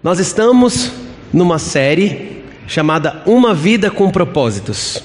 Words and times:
Nós 0.00 0.20
estamos 0.20 0.92
numa 1.32 1.58
série 1.58 2.44
chamada 2.68 3.20
Uma 3.26 3.52
Vida 3.52 3.90
com 3.90 4.08
Propósitos. 4.12 5.02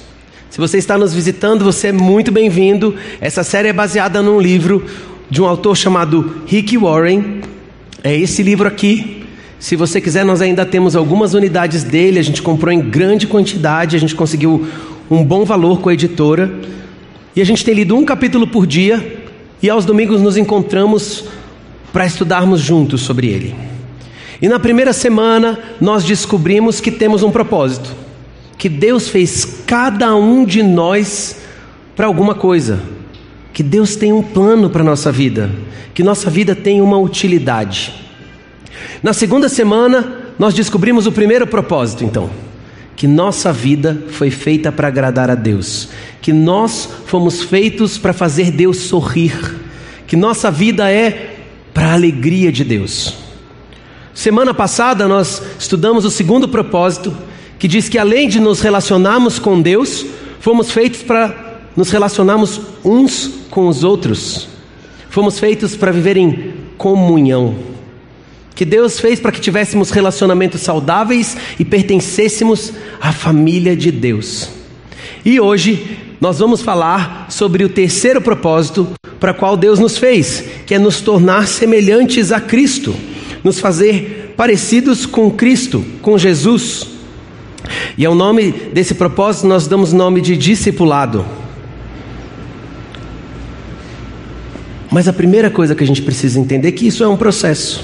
Se 0.51 0.59
você 0.59 0.77
está 0.77 0.99
nos 0.99 1.15
visitando, 1.15 1.65
você 1.65 1.87
é 1.87 1.91
muito 1.91 2.31
bem-vindo. 2.31 2.95
Essa 3.19 3.43
série 3.43 3.69
é 3.69 3.73
baseada 3.73 4.21
num 4.21 4.39
livro 4.39 4.85
de 5.31 5.41
um 5.41 5.45
autor 5.45 5.75
chamado 5.75 6.43
Rick 6.45 6.77
Warren. 6.77 7.41
É 8.03 8.15
esse 8.15 8.43
livro 8.43 8.67
aqui. 8.67 9.25
Se 9.57 9.75
você 9.75 9.99
quiser, 9.99 10.23
nós 10.23 10.43
ainda 10.43 10.63
temos 10.63 10.95
algumas 10.95 11.33
unidades 11.33 11.83
dele. 11.83 12.19
A 12.19 12.23
gente 12.23 12.43
comprou 12.43 12.71
em 12.71 12.79
grande 12.79 13.25
quantidade, 13.25 13.95
a 13.95 13.99
gente 13.99 14.13
conseguiu 14.13 14.67
um 15.09 15.23
bom 15.23 15.43
valor 15.43 15.81
com 15.81 15.89
a 15.89 15.93
editora. 15.95 16.53
E 17.35 17.41
a 17.41 17.45
gente 17.45 17.65
tem 17.65 17.73
lido 17.73 17.97
um 17.97 18.05
capítulo 18.05 18.45
por 18.45 18.67
dia. 18.67 19.23
E 19.59 19.71
aos 19.71 19.85
domingos 19.85 20.21
nos 20.21 20.37
encontramos 20.37 21.25
para 21.91 22.05
estudarmos 22.05 22.61
juntos 22.61 23.01
sobre 23.01 23.29
ele. 23.29 23.72
E 24.41 24.47
na 24.47 24.59
primeira 24.59 24.93
semana 24.93 25.59
nós 25.79 26.03
descobrimos 26.03 26.79
que 26.79 26.91
temos 26.91 27.23
um 27.23 27.31
propósito, 27.31 27.89
que 28.57 28.69
Deus 28.69 29.09
fez 29.09 29.61
cada 29.65 30.15
um 30.15 30.45
de 30.45 30.63
nós 30.63 31.41
para 31.95 32.07
alguma 32.07 32.35
coisa, 32.35 32.79
que 33.51 33.61
Deus 33.61 33.95
tem 33.95 34.11
um 34.11 34.23
plano 34.23 34.69
para 34.69 34.83
nossa 34.83 35.11
vida, 35.11 35.49
que 35.93 36.03
nossa 36.03 36.29
vida 36.29 36.55
tem 36.55 36.81
uma 36.81 36.97
utilidade. 36.97 37.93
Na 39.01 39.13
segunda 39.13 39.47
semana 39.47 40.21
nós 40.39 40.53
descobrimos 40.53 41.05
o 41.05 41.11
primeiro 41.11 41.45
propósito, 41.45 42.03
então, 42.03 42.29
que 42.95 43.07
nossa 43.07 43.53
vida 43.53 44.03
foi 44.09 44.31
feita 44.31 44.71
para 44.71 44.87
agradar 44.87 45.29
a 45.29 45.35
Deus, 45.35 45.89
que 46.21 46.33
nós 46.33 46.89
fomos 47.05 47.43
feitos 47.43 47.97
para 47.97 48.13
fazer 48.13 48.51
Deus 48.51 48.77
sorrir, 48.77 49.33
que 50.07 50.15
nossa 50.15 50.49
vida 50.49 50.91
é 50.91 51.35
para 51.73 51.87
a 51.87 51.93
alegria 51.93 52.51
de 52.51 52.63
Deus. 52.63 53.22
Semana 54.13 54.53
passada 54.53 55.07
nós 55.07 55.41
estudamos 55.57 56.05
o 56.05 56.11
segundo 56.11 56.47
propósito, 56.47 57.15
que 57.57 57.67
diz 57.67 57.89
que 57.89 57.97
além 57.97 58.29
de 58.29 58.39
nos 58.39 58.61
relacionarmos 58.61 59.39
com 59.39 59.59
Deus, 59.59 60.05
fomos 60.39 60.71
feitos 60.71 61.01
para 61.01 61.61
nos 61.75 61.89
relacionarmos 61.89 62.61
uns 62.85 63.31
com 63.49 63.67
os 63.67 63.83
outros. 63.83 64.47
Fomos 65.09 65.39
feitos 65.39 65.75
para 65.75 65.91
viver 65.91 66.17
em 66.17 66.53
comunhão. 66.77 67.55
Que 68.53 68.63
Deus 68.63 68.99
fez 68.99 69.19
para 69.19 69.31
que 69.31 69.41
tivéssemos 69.41 69.89
relacionamentos 69.89 70.61
saudáveis 70.61 71.35
e 71.57 71.65
pertencêssemos 71.65 72.71
à 73.01 73.11
família 73.11 73.75
de 73.75 73.91
Deus. 73.91 74.49
E 75.25 75.39
hoje 75.39 75.97
nós 76.21 76.37
vamos 76.37 76.61
falar 76.61 77.25
sobre 77.29 77.63
o 77.63 77.69
terceiro 77.69 78.21
propósito 78.21 78.89
para 79.19 79.33
qual 79.33 79.57
Deus 79.57 79.79
nos 79.79 79.97
fez, 79.97 80.43
que 80.67 80.75
é 80.75 80.79
nos 80.79 81.01
tornar 81.01 81.47
semelhantes 81.47 82.31
a 82.31 82.39
Cristo 82.39 82.93
nos 83.43 83.59
fazer 83.59 84.33
parecidos 84.37 85.05
com 85.05 85.29
Cristo, 85.29 85.83
com 86.01 86.17
Jesus. 86.17 86.87
E 87.97 88.05
ao 88.05 88.15
nome 88.15 88.51
desse 88.51 88.93
propósito 88.93 89.47
nós 89.47 89.67
damos 89.67 89.93
nome 89.93 90.21
de 90.21 90.37
discipulado. 90.37 91.25
Mas 94.91 95.07
a 95.07 95.13
primeira 95.13 95.49
coisa 95.49 95.73
que 95.73 95.83
a 95.83 95.87
gente 95.87 96.01
precisa 96.01 96.39
entender 96.39 96.67
é 96.67 96.71
que 96.71 96.85
isso 96.85 97.03
é 97.03 97.07
um 97.07 97.17
processo. 97.17 97.83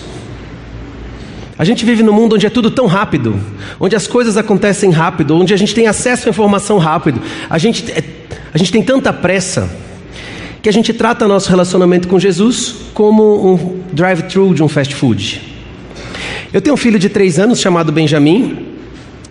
A 1.58 1.66
gente 1.66 1.84
vive 1.84 2.04
num 2.04 2.14
mundo 2.14 2.36
onde 2.36 2.46
é 2.46 2.50
tudo 2.50 2.72
tão 2.72 2.86
rápido, 2.86 3.38
onde 3.80 3.96
as 3.96 4.08
coisas 4.08 4.38
acontecem 4.38 4.92
rápido, 4.92 5.36
onde 5.36 5.54
a 5.54 5.58
gente 5.58 5.76
tem 5.76 5.88
acesso 5.88 6.28
à 6.28 6.30
informação 6.30 6.78
rápido. 6.78 7.20
A 7.50 7.58
gente, 7.58 7.92
é, 7.92 8.04
a 8.54 8.58
gente 8.58 8.72
tem 8.72 8.82
tanta 8.82 9.12
pressa 9.12 9.70
que 10.62 10.70
a 10.70 10.72
gente 10.72 10.94
trata 10.94 11.28
nosso 11.28 11.50
relacionamento 11.50 12.08
com 12.08 12.20
Jesus 12.20 12.76
como 12.94 13.54
um 13.54 13.82
drive-thru 13.92 14.54
de 14.54 14.62
um 14.62 14.68
fast 14.68 14.94
food. 14.94 15.49
Eu 16.52 16.62
tenho 16.62 16.74
um 16.74 16.78
filho 16.78 16.98
de 16.98 17.10
três 17.10 17.38
anos 17.38 17.60
chamado 17.60 17.92
Benjamin, 17.92 18.66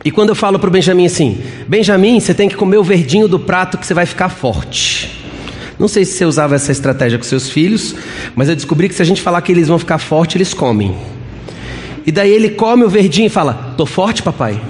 e 0.04 0.10
quando 0.10 0.28
eu 0.28 0.36
falo 0.36 0.58
para 0.58 0.68
o 0.68 0.70
Benjamin 0.70 1.06
assim: 1.06 1.42
Benjamin, 1.66 2.20
você 2.20 2.32
tem 2.32 2.48
que 2.48 2.56
comer 2.56 2.76
o 2.76 2.84
verdinho 2.84 3.26
do 3.26 3.40
prato 3.40 3.76
que 3.76 3.84
você 3.84 3.92
vai 3.92 4.06
ficar 4.06 4.28
forte. 4.28 5.26
Não 5.78 5.88
sei 5.88 6.04
se 6.04 6.12
você 6.12 6.24
usava 6.24 6.54
essa 6.54 6.70
estratégia 6.70 7.18
com 7.18 7.24
seus 7.24 7.50
filhos, 7.50 7.94
mas 8.34 8.48
eu 8.48 8.54
descobri 8.54 8.88
que 8.88 8.94
se 8.94 9.02
a 9.02 9.04
gente 9.04 9.20
falar 9.20 9.42
que 9.42 9.50
eles 9.50 9.68
vão 9.68 9.78
ficar 9.78 9.98
fortes, 9.98 10.36
eles 10.36 10.54
comem. 10.54 10.96
E 12.06 12.12
daí 12.12 12.30
ele 12.30 12.50
come 12.50 12.84
o 12.84 12.88
verdinho 12.88 13.26
e 13.26 13.30
fala: 13.30 13.74
Tô 13.76 13.84
forte, 13.84 14.22
papai. 14.22 14.60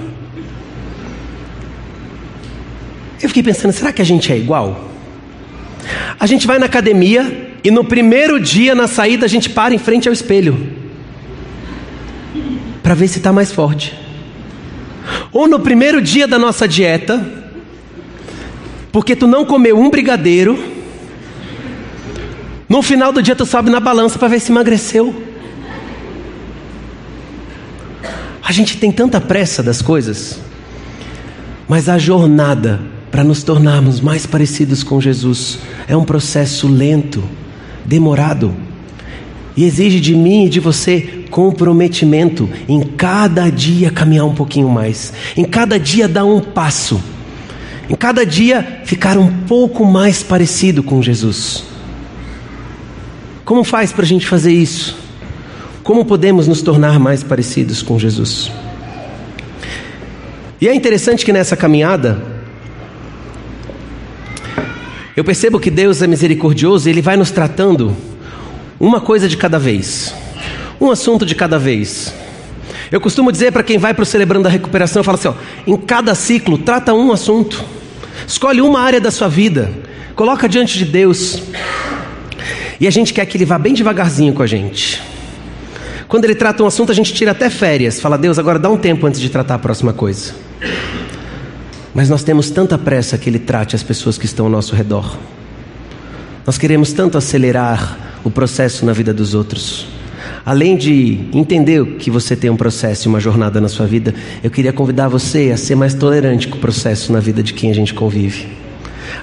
Eu 3.21 3.29
fiquei 3.29 3.43
pensando: 3.43 3.71
será 3.73 3.91
que 3.91 4.01
a 4.01 4.05
gente 4.05 4.33
é 4.33 4.37
igual? 4.37 4.89
A 6.19 6.25
gente 6.25 6.47
vai 6.47 6.57
na 6.57 6.65
academia 6.65 7.51
e 7.63 7.69
no 7.69 7.85
primeiro 7.85 8.39
dia, 8.39 8.73
na 8.73 8.87
saída, 8.87 9.25
a 9.27 9.29
gente 9.29 9.51
para 9.51 9.73
em 9.73 9.77
frente 9.77 10.07
ao 10.07 10.13
espelho 10.13 10.78
para 12.89 12.95
ver 12.95 13.07
se 13.07 13.19
está 13.19 13.31
mais 13.31 13.51
forte. 13.51 13.93
Ou 15.31 15.47
no 15.47 15.59
primeiro 15.59 16.01
dia 16.01 16.27
da 16.27 16.39
nossa 16.39 16.67
dieta, 16.67 17.23
porque 18.91 19.15
tu 19.15 19.27
não 19.27 19.45
comeu 19.45 19.77
um 19.77 19.91
brigadeiro, 19.91 20.57
no 22.67 22.81
final 22.81 23.13
do 23.13 23.21
dia 23.21 23.35
tu 23.35 23.45
sobe 23.45 23.69
na 23.69 23.79
balança 23.79 24.17
para 24.17 24.27
ver 24.27 24.39
se 24.39 24.51
emagreceu. 24.51 25.23
A 28.41 28.51
gente 28.51 28.75
tem 28.77 28.91
tanta 28.91 29.21
pressa 29.21 29.61
das 29.61 29.83
coisas, 29.83 30.39
mas 31.67 31.87
a 31.87 31.99
jornada 31.99 32.81
para 33.11 33.23
nos 33.23 33.43
tornarmos 33.43 34.01
mais 34.01 34.25
parecidos 34.25 34.81
com 34.81 34.99
Jesus 34.99 35.59
é 35.87 35.95
um 35.95 36.03
processo 36.03 36.67
lento, 36.67 37.23
demorado, 37.85 38.51
e 39.55 39.63
exige 39.63 39.99
de 39.99 40.15
mim 40.15 40.45
e 40.45 40.49
de 40.49 40.59
você 40.59 41.18
comprometimento 41.29 42.49
em 42.67 42.81
cada 42.81 43.49
dia 43.49 43.91
caminhar 43.91 44.25
um 44.25 44.33
pouquinho 44.33 44.69
mais, 44.69 45.13
em 45.37 45.45
cada 45.45 45.79
dia 45.79 46.07
dar 46.07 46.25
um 46.25 46.39
passo, 46.39 47.01
em 47.89 47.95
cada 47.95 48.25
dia 48.25 48.81
ficar 48.85 49.17
um 49.17 49.27
pouco 49.47 49.85
mais 49.85 50.23
parecido 50.23 50.83
com 50.83 51.01
Jesus. 51.01 51.63
Como 53.45 53.63
faz 53.63 53.91
para 53.91 54.03
a 54.03 54.07
gente 54.07 54.27
fazer 54.27 54.53
isso? 54.53 54.97
Como 55.83 56.05
podemos 56.05 56.47
nos 56.47 56.61
tornar 56.61 56.99
mais 56.99 57.23
parecidos 57.23 57.81
com 57.81 57.97
Jesus? 57.97 58.51
E 60.61 60.67
é 60.67 60.75
interessante 60.75 61.25
que 61.25 61.33
nessa 61.33 61.55
caminhada, 61.55 62.21
eu 65.15 65.23
percebo 65.23 65.59
que 65.59 65.71
Deus 65.71 66.01
é 66.01 66.07
misericordioso 66.07 66.87
e 66.87 66.91
Ele 66.91 67.01
vai 67.01 67.17
nos 67.17 67.31
tratando 67.31 67.95
uma 68.79 69.01
coisa 69.01 69.27
de 69.27 69.35
cada 69.35 69.57
vez. 69.57 70.13
Um 70.79 70.91
assunto 70.91 71.25
de 71.25 71.35
cada 71.35 71.59
vez. 71.59 72.13
Eu 72.91 72.99
costumo 72.99 73.31
dizer 73.31 73.51
para 73.51 73.63
quem 73.63 73.77
vai 73.77 73.93
para 73.93 74.03
o 74.03 74.05
Celebrando 74.05 74.47
a 74.47 74.51
Recuperação, 74.51 75.01
eu 75.01 75.03
falo 75.03 75.17
assim, 75.17 75.27
ó, 75.27 75.33
em 75.67 75.77
cada 75.77 76.15
ciclo, 76.15 76.57
trata 76.57 76.93
um 76.93 77.11
assunto. 77.11 77.63
Escolhe 78.25 78.61
uma 78.61 78.79
área 78.79 78.99
da 78.99 79.11
sua 79.11 79.27
vida, 79.27 79.71
coloca 80.15 80.47
diante 80.47 80.77
de 80.77 80.85
Deus. 80.85 81.41
E 82.79 82.87
a 82.87 82.91
gente 82.91 83.13
quer 83.13 83.25
que 83.25 83.37
ele 83.37 83.45
vá 83.45 83.57
bem 83.57 83.73
devagarzinho 83.73 84.33
com 84.33 84.41
a 84.41 84.47
gente. 84.47 85.01
Quando 86.07 86.25
ele 86.25 86.33
trata 86.33 86.63
um 86.63 86.65
assunto, 86.65 86.91
a 86.91 86.95
gente 86.95 87.13
tira 87.13 87.31
até 87.31 87.49
férias. 87.49 87.99
Fala, 87.99 88.17
Deus, 88.17 88.39
agora 88.39 88.57
dá 88.57 88.69
um 88.69 88.77
tempo 88.77 89.05
antes 89.05 89.19
de 89.19 89.29
tratar 89.29 89.55
a 89.55 89.59
próxima 89.59 89.93
coisa. 89.93 90.33
Mas 91.93 92.09
nós 92.09 92.23
temos 92.23 92.49
tanta 92.49 92.77
pressa 92.77 93.17
que 93.17 93.29
ele 93.29 93.39
trate 93.39 93.75
as 93.75 93.83
pessoas 93.83 94.17
que 94.17 94.25
estão 94.25 94.45
ao 94.45 94.51
nosso 94.51 94.73
redor. 94.73 95.17
Nós 96.45 96.57
queremos 96.57 96.93
tanto 96.93 97.17
acelerar 97.17 98.19
o 98.23 98.31
processo 98.31 98.85
na 98.85 98.93
vida 98.93 99.13
dos 99.13 99.35
outros. 99.35 99.98
Além 100.49 100.75
de 100.75 101.19
entender 101.31 101.85
que 101.99 102.09
você 102.09 102.35
tem 102.35 102.49
um 102.49 102.57
processo 102.57 103.07
e 103.07 103.07
uma 103.07 103.19
jornada 103.19 103.61
na 103.61 103.69
sua 103.69 103.85
vida, 103.85 104.15
eu 104.43 104.49
queria 104.49 104.73
convidar 104.73 105.07
você 105.07 105.51
a 105.53 105.57
ser 105.57 105.75
mais 105.75 105.93
tolerante 105.93 106.47
com 106.47 106.57
o 106.57 106.59
processo 106.59 107.13
na 107.13 107.19
vida 107.19 107.43
de 107.43 107.53
quem 107.53 107.69
a 107.69 107.75
gente 107.75 107.93
convive. 107.93 108.47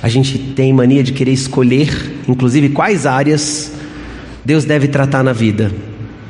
A 0.01 0.09
gente 0.09 0.39
tem 0.39 0.73
mania 0.73 1.03
de 1.03 1.11
querer 1.13 1.33
escolher, 1.33 2.13
inclusive, 2.29 2.69
quais 2.69 3.07
áreas 3.07 3.73
Deus 4.45 4.65
deve 4.65 4.87
tratar 4.87 5.25
na 5.25 5.33
vida, 5.33 5.73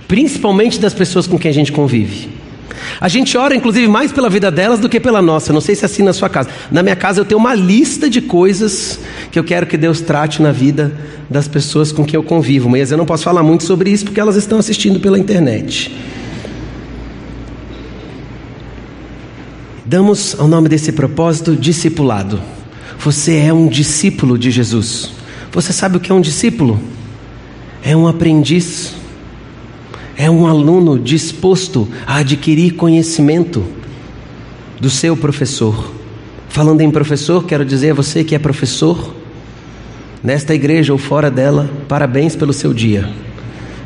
principalmente 0.08 0.80
das 0.80 0.94
pessoas 0.94 1.26
com 1.26 1.38
quem 1.38 1.50
a 1.50 1.54
gente 1.54 1.72
convive. 1.72 2.30
A 3.00 3.08
gente 3.08 3.36
ora, 3.36 3.54
inclusive, 3.54 3.86
mais 3.88 4.12
pela 4.12 4.28
vida 4.28 4.50
delas 4.50 4.80
do 4.80 4.88
que 4.88 4.98
pela 4.98 5.20
nossa. 5.20 5.52
Não 5.52 5.60
sei 5.60 5.74
se 5.74 5.84
é 5.84 5.86
assim 5.86 6.02
na 6.02 6.12
sua 6.12 6.28
casa. 6.28 6.48
Na 6.70 6.82
minha 6.82 6.96
casa, 6.96 7.20
eu 7.20 7.24
tenho 7.24 7.38
uma 7.38 7.54
lista 7.54 8.08
de 8.08 8.20
coisas 8.20 8.98
que 9.30 9.38
eu 9.38 9.44
quero 9.44 9.66
que 9.66 9.76
Deus 9.76 10.00
trate 10.00 10.40
na 10.40 10.52
vida 10.52 10.92
das 11.28 11.46
pessoas 11.46 11.92
com 11.92 12.04
quem 12.04 12.14
eu 12.14 12.22
convivo. 12.22 12.68
Mas 12.68 12.90
eu 12.90 12.98
não 12.98 13.06
posso 13.06 13.24
falar 13.24 13.42
muito 13.42 13.64
sobre 13.64 13.90
isso 13.90 14.04
porque 14.04 14.20
elas 14.20 14.36
estão 14.36 14.58
assistindo 14.58 14.98
pela 14.98 15.18
internet. 15.18 15.94
Damos 19.84 20.34
ao 20.36 20.48
nome 20.48 20.68
desse 20.68 20.90
propósito 20.90 21.54
discipulado. 21.54 22.40
Você 22.98 23.36
é 23.36 23.52
um 23.52 23.68
discípulo 23.68 24.36
de 24.36 24.50
Jesus. 24.50 25.12
Você 25.52 25.72
sabe 25.72 25.96
o 25.96 26.00
que 26.00 26.10
é 26.10 26.14
um 26.14 26.20
discípulo? 26.20 26.80
É 27.84 27.96
um 27.96 28.08
aprendiz 28.08 28.95
é 30.16 30.30
um 30.30 30.46
aluno 30.46 30.98
disposto 30.98 31.86
a 32.06 32.16
adquirir 32.16 32.74
conhecimento 32.74 33.64
do 34.80 34.88
seu 34.88 35.16
professor. 35.16 35.92
Falando 36.48 36.80
em 36.80 36.90
professor, 36.90 37.44
quero 37.44 37.64
dizer 37.64 37.90
a 37.90 37.94
você 37.94 38.24
que 38.24 38.34
é 38.34 38.38
professor, 38.38 39.14
nesta 40.22 40.54
igreja 40.54 40.92
ou 40.92 40.98
fora 40.98 41.30
dela, 41.30 41.68
parabéns 41.86 42.34
pelo 42.34 42.52
seu 42.52 42.72
dia. 42.72 43.08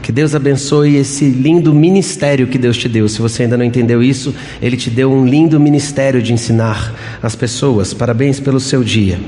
Que 0.03 0.13
Deus 0.13 0.35
abençoe 0.35 0.97
esse 0.97 1.29
lindo 1.29 1.75
ministério 1.75 2.47
que 2.47 2.59
Deus 2.59 2.77
te 2.77 2.89
deu. 2.89 3.09
Se 3.09 3.21
você 3.21 3.43
ainda 3.43 3.57
não 3.57 3.65
entendeu 3.65 4.03
isso, 4.03 4.35
Ele 4.63 4.77
te 4.77 4.89
deu 4.89 5.13
um 5.13 5.27
lindo 5.27 5.61
ministério 5.61 6.23
de 6.23 6.33
ensinar 6.33 6.95
as 7.23 7.35
pessoas. 7.35 7.93
Parabéns 7.93 8.41
pelo 8.41 8.59
seu 8.61 8.83
dia. 8.83 9.21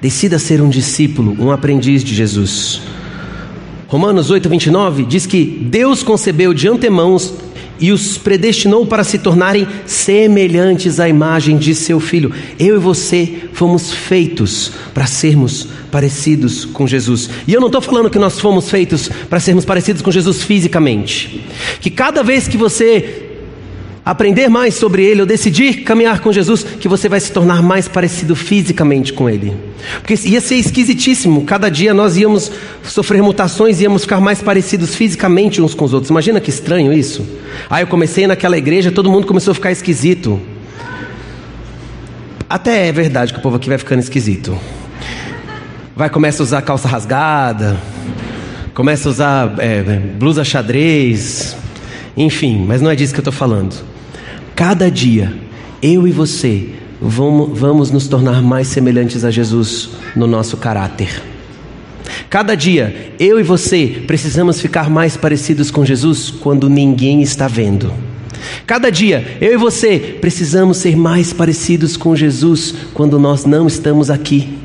Decida 0.00 0.38
ser 0.38 0.60
um 0.60 0.68
discípulo, 0.68 1.36
um 1.38 1.50
aprendiz 1.50 2.02
de 2.02 2.14
Jesus. 2.14 2.82
Romanos 3.94 4.28
8, 4.28 4.48
29 4.48 5.04
diz 5.04 5.24
que 5.24 5.44
Deus 5.44 6.02
concebeu 6.02 6.52
de 6.52 6.66
antemão 6.66 7.16
e 7.78 7.92
os 7.92 8.18
predestinou 8.18 8.84
para 8.84 9.04
se 9.04 9.20
tornarem 9.20 9.68
semelhantes 9.86 10.98
à 10.98 11.08
imagem 11.08 11.56
de 11.56 11.76
seu 11.76 12.00
filho. 12.00 12.32
Eu 12.58 12.74
e 12.74 12.78
você 12.80 13.44
fomos 13.52 13.92
feitos 13.92 14.72
para 14.92 15.06
sermos 15.06 15.68
parecidos 15.92 16.64
com 16.64 16.88
Jesus. 16.88 17.30
E 17.46 17.54
eu 17.54 17.60
não 17.60 17.68
estou 17.68 17.80
falando 17.80 18.10
que 18.10 18.18
nós 18.18 18.40
fomos 18.40 18.68
feitos 18.68 19.08
para 19.30 19.38
sermos 19.38 19.64
parecidos 19.64 20.02
com 20.02 20.10
Jesus 20.10 20.42
fisicamente. 20.42 21.44
Que 21.80 21.88
cada 21.88 22.24
vez 22.24 22.48
que 22.48 22.56
você 22.56 23.33
aprender 24.04 24.48
mais 24.48 24.74
sobre 24.74 25.02
Ele, 25.02 25.22
ou 25.22 25.26
decidir 25.26 25.82
caminhar 25.82 26.20
com 26.20 26.30
Jesus, 26.30 26.62
que 26.62 26.88
você 26.88 27.08
vai 27.08 27.18
se 27.20 27.32
tornar 27.32 27.62
mais 27.62 27.88
parecido 27.88 28.36
fisicamente 28.36 29.12
com 29.12 29.30
Ele. 29.30 29.56
Porque 30.00 30.14
ia 30.28 30.40
ser 30.40 30.56
esquisitíssimo, 30.56 31.44
cada 31.44 31.70
dia 31.70 31.94
nós 31.94 32.16
íamos 32.16 32.52
sofrer 32.82 33.22
mutações, 33.22 33.80
íamos 33.80 34.02
ficar 34.02 34.20
mais 34.20 34.42
parecidos 34.42 34.94
fisicamente 34.94 35.62
uns 35.62 35.74
com 35.74 35.84
os 35.84 35.94
outros. 35.94 36.10
Imagina 36.10 36.40
que 36.40 36.50
estranho 36.50 36.92
isso. 36.92 37.26
Aí 37.70 37.82
eu 37.82 37.86
comecei 37.86 38.26
naquela 38.26 38.58
igreja, 38.58 38.92
todo 38.92 39.10
mundo 39.10 39.26
começou 39.26 39.52
a 39.52 39.54
ficar 39.54 39.72
esquisito. 39.72 40.38
Até 42.48 42.88
é 42.88 42.92
verdade 42.92 43.32
que 43.32 43.38
o 43.38 43.42
povo 43.42 43.56
aqui 43.56 43.68
vai 43.68 43.78
ficando 43.78 44.00
esquisito. 44.00 44.58
Vai 45.96 46.10
começa 46.10 46.42
a 46.42 46.44
usar 46.44 46.60
calça 46.60 46.88
rasgada, 46.88 47.80
começa 48.74 49.08
a 49.08 49.10
usar 49.10 49.54
é, 49.58 49.82
blusa 50.18 50.44
xadrez, 50.44 51.56
enfim, 52.16 52.64
mas 52.66 52.82
não 52.82 52.90
é 52.90 52.96
disso 52.96 53.14
que 53.14 53.20
eu 53.20 53.22
estou 53.22 53.32
falando. 53.32 53.93
Cada 54.54 54.90
dia, 54.90 55.34
eu 55.82 56.06
e 56.06 56.12
você 56.12 56.70
vamos, 57.00 57.58
vamos 57.58 57.90
nos 57.90 58.06
tornar 58.06 58.40
mais 58.40 58.68
semelhantes 58.68 59.24
a 59.24 59.30
Jesus 59.30 59.90
no 60.14 60.26
nosso 60.26 60.56
caráter. 60.56 61.22
Cada 62.30 62.54
dia, 62.54 63.12
eu 63.18 63.38
e 63.38 63.42
você 63.42 64.02
precisamos 64.06 64.60
ficar 64.60 64.88
mais 64.88 65.16
parecidos 65.16 65.70
com 65.70 65.84
Jesus 65.84 66.30
quando 66.30 66.68
ninguém 66.68 67.20
está 67.20 67.48
vendo. 67.48 67.92
Cada 68.66 68.90
dia, 68.90 69.38
eu 69.40 69.52
e 69.52 69.56
você 69.56 70.18
precisamos 70.20 70.76
ser 70.76 70.96
mais 70.96 71.32
parecidos 71.32 71.96
com 71.96 72.14
Jesus 72.14 72.74
quando 72.92 73.18
nós 73.18 73.44
não 73.44 73.66
estamos 73.66 74.10
aqui. 74.10 74.58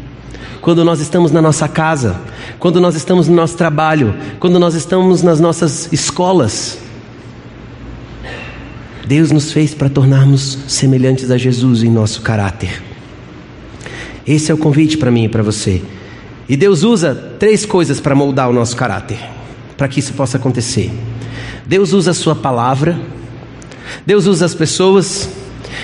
Quando 0.61 0.83
nós 0.83 0.99
estamos 0.99 1.31
na 1.31 1.41
nossa 1.41 1.67
casa, 1.67 2.19
quando 2.59 2.79
nós 2.81 2.95
estamos 2.95 3.27
no 3.27 3.35
nosso 3.35 3.55
trabalho, 3.55 4.13
quando 4.39 4.59
nós 4.59 4.75
estamos 4.75 5.23
nas 5.23 5.39
nossas 5.39 5.91
escolas. 5.91 6.88
Deus 9.09 9.31
nos 9.31 9.51
fez 9.51 9.73
para 9.73 9.89
tornarmos 9.89 10.59
semelhantes 10.67 11.31
a 11.31 11.37
Jesus 11.37 11.81
em 11.81 11.89
nosso 11.89 12.21
caráter. 12.21 12.79
Esse 14.25 14.51
é 14.51 14.53
o 14.53 14.57
convite 14.57 14.99
para 14.99 15.09
mim 15.09 15.23
e 15.23 15.27
para 15.27 15.41
você. 15.41 15.81
E 16.47 16.55
Deus 16.55 16.83
usa 16.83 17.15
três 17.39 17.65
coisas 17.65 17.99
para 17.99 18.13
moldar 18.13 18.47
o 18.47 18.53
nosso 18.53 18.75
caráter, 18.75 19.17
para 19.75 19.87
que 19.87 19.99
isso 19.99 20.13
possa 20.13 20.37
acontecer. 20.37 20.91
Deus 21.65 21.91
usa 21.91 22.11
a 22.11 22.13
Sua 22.13 22.35
palavra, 22.35 22.99
Deus 24.05 24.27
usa 24.27 24.45
as 24.45 24.53
pessoas 24.53 25.27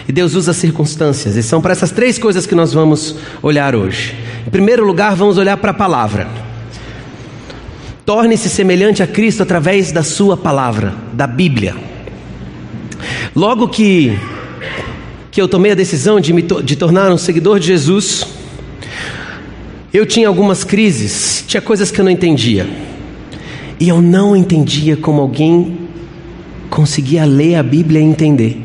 e 0.08 0.12
Deus 0.12 0.36
usa 0.36 0.52
as 0.52 0.58
circunstâncias. 0.58 1.36
E 1.36 1.42
são 1.42 1.64
para 1.64 1.72
essas 1.72 1.90
três 1.90 2.20
coisas 2.20 2.46
que 2.46 2.54
nós 2.54 2.74
vamos 2.74 3.16
olhar 3.42 3.76
hoje. 3.76 4.16
Em 4.46 4.52
primeiro 4.52 4.86
lugar, 4.86 5.16
vamos 5.16 5.40
olhar 5.40 5.58
para 5.58 5.72
a 5.72 5.74
palavra. 5.74 6.28
Torne-se 8.06 8.50
semelhante 8.50 9.02
a 9.02 9.08
Cristo 9.08 9.42
através 9.42 9.92
da 9.92 10.04
Sua 10.04 10.38
palavra, 10.38 10.94
da 11.12 11.26
Bíblia. 11.26 11.95
Logo 13.36 13.68
que, 13.68 14.18
que 15.30 15.42
eu 15.42 15.48
tomei 15.50 15.74
a 15.74 15.76
decisão 15.76 16.22
de 16.22 16.32
me 16.32 16.42
de 16.42 16.78
tornar 16.78 17.12
um 17.12 17.18
seguidor 17.18 17.60
de 17.60 17.68
Jesus, 17.68 18.26
eu 19.94 20.06
tinha 20.06 20.30
algumas 20.30 20.64
crises, 20.64 21.44
tinha 21.46 21.60
coisas 21.60 21.92
que 21.92 22.00
eu 22.00 22.06
não 22.06 22.12
entendia. 22.12 22.66
E 23.78 23.90
eu 23.90 24.02
não 24.02 24.38
entendia 24.38 24.96
como 24.96 25.22
alguém 25.22 25.78
conseguia 26.70 27.26
ler 27.26 27.56
a 27.56 27.64
Bíblia 27.64 28.00
e 28.00 28.04
entender. 28.06 28.62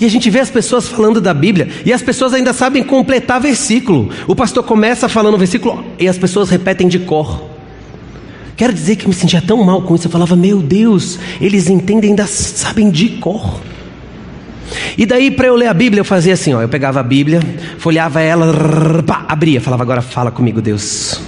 E 0.00 0.06
a 0.06 0.08
gente 0.08 0.30
vê 0.30 0.40
as 0.40 0.50
pessoas 0.50 0.88
falando 0.88 1.20
da 1.20 1.34
Bíblia 1.34 1.68
e 1.84 1.92
as 1.92 2.00
pessoas 2.00 2.32
ainda 2.32 2.54
sabem 2.54 2.82
completar 2.82 3.42
versículo. 3.42 4.08
O 4.26 4.34
pastor 4.34 4.64
começa 4.64 5.06
falando 5.06 5.34
o 5.34 5.38
versículo 5.38 5.84
e 5.98 6.08
as 6.08 6.16
pessoas 6.16 6.48
repetem 6.48 6.88
de 6.88 6.98
cor. 7.00 7.51
Quero 8.62 8.74
dizer 8.74 8.94
que 8.94 9.08
me 9.08 9.12
sentia 9.12 9.42
tão 9.42 9.64
mal 9.64 9.82
com 9.82 9.92
isso. 9.96 10.06
Eu 10.06 10.10
falava, 10.12 10.36
meu 10.36 10.62
Deus, 10.62 11.18
eles 11.40 11.68
entendem, 11.68 12.10
ainda 12.10 12.28
sabem 12.28 12.92
de 12.92 13.08
cor. 13.08 13.60
E 14.96 15.04
daí, 15.04 15.32
para 15.32 15.48
eu 15.48 15.56
ler 15.56 15.66
a 15.66 15.74
Bíblia, 15.74 16.02
eu 16.02 16.04
fazia 16.04 16.34
assim: 16.34 16.54
ó, 16.54 16.62
eu 16.62 16.68
pegava 16.68 17.00
a 17.00 17.02
Bíblia, 17.02 17.40
folhava 17.78 18.20
ela, 18.20 19.02
pá, 19.02 19.24
abria, 19.28 19.60
falava, 19.60 19.82
agora 19.82 20.00
fala 20.00 20.30
comigo, 20.30 20.62
Deus. 20.62 21.20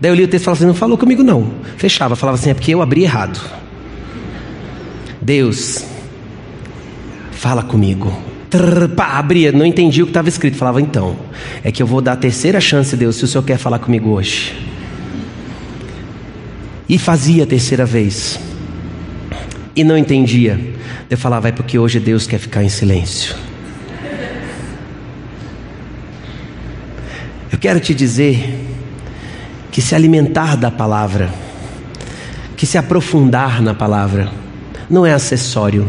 Daí 0.00 0.10
eu 0.10 0.16
li 0.16 0.24
o 0.24 0.26
texto 0.26 0.42
e 0.42 0.44
falava 0.46 0.58
assim: 0.58 0.66
não 0.66 0.74
falou 0.74 0.98
comigo, 0.98 1.22
não. 1.22 1.48
Fechava, 1.76 2.16
falava 2.16 2.36
assim: 2.36 2.50
é 2.50 2.54
porque 2.54 2.74
eu 2.74 2.82
abri 2.82 3.04
errado. 3.04 3.40
Deus, 5.20 5.84
fala 7.30 7.62
comigo. 7.62 8.12
Trrr, 8.50 8.88
pá, 8.88 9.16
abria, 9.16 9.52
não 9.52 9.64
entendi 9.64 10.02
o 10.02 10.06
que 10.06 10.10
estava 10.10 10.28
escrito. 10.28 10.56
Falava, 10.56 10.80
então, 10.80 11.14
é 11.62 11.70
que 11.70 11.80
eu 11.80 11.86
vou 11.86 12.00
dar 12.00 12.14
a 12.14 12.16
terceira 12.16 12.60
chance, 12.60 12.96
Deus, 12.96 13.14
se 13.14 13.24
o 13.26 13.28
Senhor 13.28 13.44
quer 13.44 13.58
falar 13.58 13.78
comigo 13.78 14.10
hoje. 14.10 14.71
E 16.92 16.98
fazia 16.98 17.44
a 17.44 17.46
terceira 17.46 17.86
vez. 17.86 18.38
E 19.74 19.82
não 19.82 19.96
entendia. 19.96 20.60
Eu 21.08 21.16
falava, 21.16 21.48
é 21.48 21.52
porque 21.52 21.78
hoje 21.78 21.98
Deus 21.98 22.26
quer 22.26 22.36
ficar 22.36 22.62
em 22.62 22.68
silêncio. 22.68 23.34
Eu 27.50 27.58
quero 27.58 27.80
te 27.80 27.94
dizer 27.94 28.58
que 29.70 29.80
se 29.80 29.94
alimentar 29.94 30.54
da 30.54 30.70
palavra, 30.70 31.32
que 32.58 32.66
se 32.66 32.76
aprofundar 32.76 33.62
na 33.62 33.72
palavra, 33.72 34.30
não 34.90 35.06
é 35.06 35.14
acessório, 35.14 35.88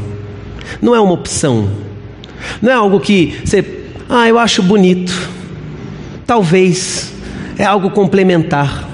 não 0.82 0.96
é 0.96 1.02
uma 1.02 1.16
opção, 1.16 1.70
não 2.62 2.72
é 2.72 2.76
algo 2.76 3.02
que 3.02 3.42
você, 3.44 3.84
ah, 4.08 4.30
eu 4.30 4.40
acho 4.40 4.64
bonito, 4.64 5.30
talvez, 6.26 7.12
é 7.58 7.66
algo 7.66 7.92
complementar 7.92 8.93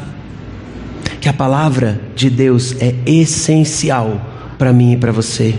que 1.20 1.28
a 1.28 1.34
palavra 1.34 2.00
de 2.16 2.30
Deus 2.30 2.76
é 2.80 2.96
essencial 3.06 4.22
para 4.58 4.72
mim 4.72 4.94
e 4.94 4.98
para 4.98 5.12
você. 5.12 5.56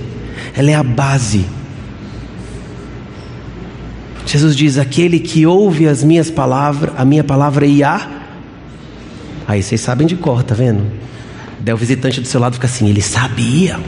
Ela 0.54 0.70
é 0.70 0.74
a 0.74 0.82
base. 0.82 1.44
Jesus 4.26 4.56
diz: 4.56 4.78
aquele 4.78 5.18
que 5.18 5.46
ouve 5.46 5.86
as 5.86 6.02
minhas 6.02 6.30
palavras, 6.30 6.92
a 6.96 7.04
minha 7.04 7.24
palavra 7.24 7.66
e 7.66 7.82
a. 7.82 8.08
Aí 9.46 9.62
vocês 9.62 9.80
sabem 9.80 10.06
de 10.06 10.16
cor, 10.16 10.42
tá 10.42 10.54
vendo? 10.54 10.86
Daí 11.58 11.74
o 11.74 11.76
visitante 11.76 12.20
do 12.20 12.26
seu 12.26 12.40
lado 12.40 12.54
fica 12.54 12.66
assim: 12.66 12.88
ele 12.88 13.02
sabia. 13.02 13.78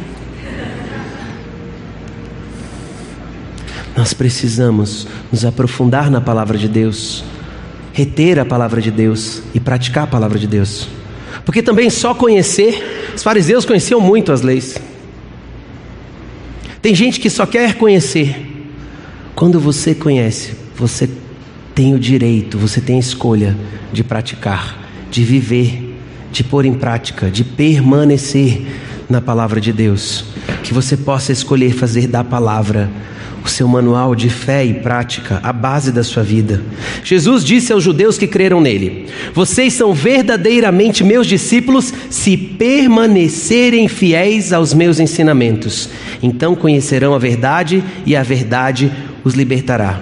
Nós 3.96 4.14
precisamos 4.14 5.06
nos 5.30 5.44
aprofundar 5.44 6.10
na 6.10 6.20
palavra 6.20 6.56
de 6.56 6.66
Deus, 6.66 7.22
reter 7.92 8.38
a 8.38 8.44
palavra 8.44 8.80
de 8.80 8.90
Deus 8.90 9.42
e 9.54 9.60
praticar 9.60 10.04
a 10.04 10.06
palavra 10.06 10.38
de 10.38 10.46
Deus. 10.46 10.88
Porque 11.44 11.62
também 11.62 11.90
só 11.90 12.14
conhecer, 12.14 13.12
os 13.14 13.22
fariseus 13.22 13.64
conheciam 13.64 14.00
muito 14.00 14.32
as 14.32 14.42
leis. 14.42 14.76
Tem 16.80 16.94
gente 16.94 17.20
que 17.20 17.30
só 17.30 17.46
quer 17.46 17.74
conhecer. 17.74 18.48
Quando 19.34 19.58
você 19.60 19.94
conhece, 19.94 20.54
você 20.76 21.08
tem 21.74 21.94
o 21.94 21.98
direito, 21.98 22.58
você 22.58 22.80
tem 22.80 22.96
a 22.96 23.00
escolha 23.00 23.56
de 23.92 24.04
praticar, 24.04 24.78
de 25.10 25.24
viver, 25.24 25.96
de 26.30 26.42
pôr 26.42 26.64
em 26.64 26.74
prática, 26.74 27.30
de 27.30 27.44
permanecer 27.44 28.66
na 29.12 29.20
palavra 29.20 29.60
de 29.60 29.72
Deus. 29.72 30.24
Que 30.64 30.74
você 30.74 30.96
possa 30.96 31.30
escolher 31.30 31.72
fazer 31.72 32.08
da 32.08 32.24
palavra 32.24 32.90
o 33.44 33.48
seu 33.48 33.66
manual 33.66 34.14
de 34.14 34.30
fé 34.30 34.64
e 34.64 34.74
prática, 34.74 35.40
a 35.42 35.52
base 35.52 35.90
da 35.90 36.04
sua 36.04 36.22
vida. 36.22 36.62
Jesus 37.02 37.44
disse 37.44 37.72
aos 37.72 37.82
judeus 37.82 38.16
que 38.16 38.26
creram 38.26 38.60
nele: 38.60 39.06
Vocês 39.34 39.72
são 39.74 39.92
verdadeiramente 39.92 41.04
meus 41.04 41.26
discípulos 41.26 41.92
se 42.08 42.36
permanecerem 42.36 43.88
fiéis 43.88 44.52
aos 44.52 44.72
meus 44.72 44.98
ensinamentos. 44.98 45.88
Então 46.22 46.54
conhecerão 46.54 47.14
a 47.14 47.18
verdade 47.18 47.82
e 48.06 48.16
a 48.16 48.22
verdade 48.22 48.92
os 49.24 49.34
libertará. 49.34 50.00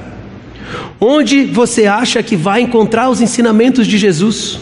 Onde 1.01 1.45
você 1.45 1.87
acha 1.87 2.23
que 2.23 2.37
vai 2.37 2.61
encontrar 2.61 3.09
os 3.09 3.21
ensinamentos 3.21 3.87
de 3.87 3.97
Jesus? 3.97 4.61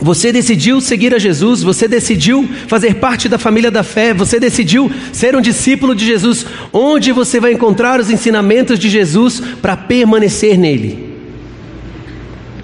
Você 0.00 0.32
decidiu 0.32 0.80
seguir 0.80 1.12
a 1.12 1.18
Jesus, 1.18 1.62
você 1.62 1.88
decidiu 1.88 2.48
fazer 2.68 2.94
parte 2.94 3.28
da 3.28 3.38
família 3.38 3.70
da 3.70 3.82
fé, 3.82 4.14
você 4.14 4.38
decidiu 4.38 4.90
ser 5.12 5.34
um 5.34 5.40
discípulo 5.40 5.94
de 5.94 6.06
Jesus. 6.06 6.46
Onde 6.72 7.10
você 7.10 7.40
vai 7.40 7.52
encontrar 7.52 7.98
os 8.00 8.10
ensinamentos 8.10 8.78
de 8.78 8.88
Jesus 8.88 9.40
para 9.60 9.76
permanecer 9.76 10.56
nele? 10.56 11.16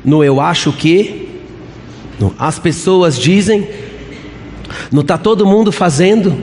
No 0.05 0.23
eu 0.23 0.41
acho 0.41 0.73
que, 0.73 1.29
no 2.21 2.33
as 2.38 2.59
pessoas 2.59 3.19
dizem, 3.19 3.67
não 4.93 5.03
está 5.03 5.19
todo 5.19 5.47
mundo 5.47 5.73
fazendo. 5.73 6.37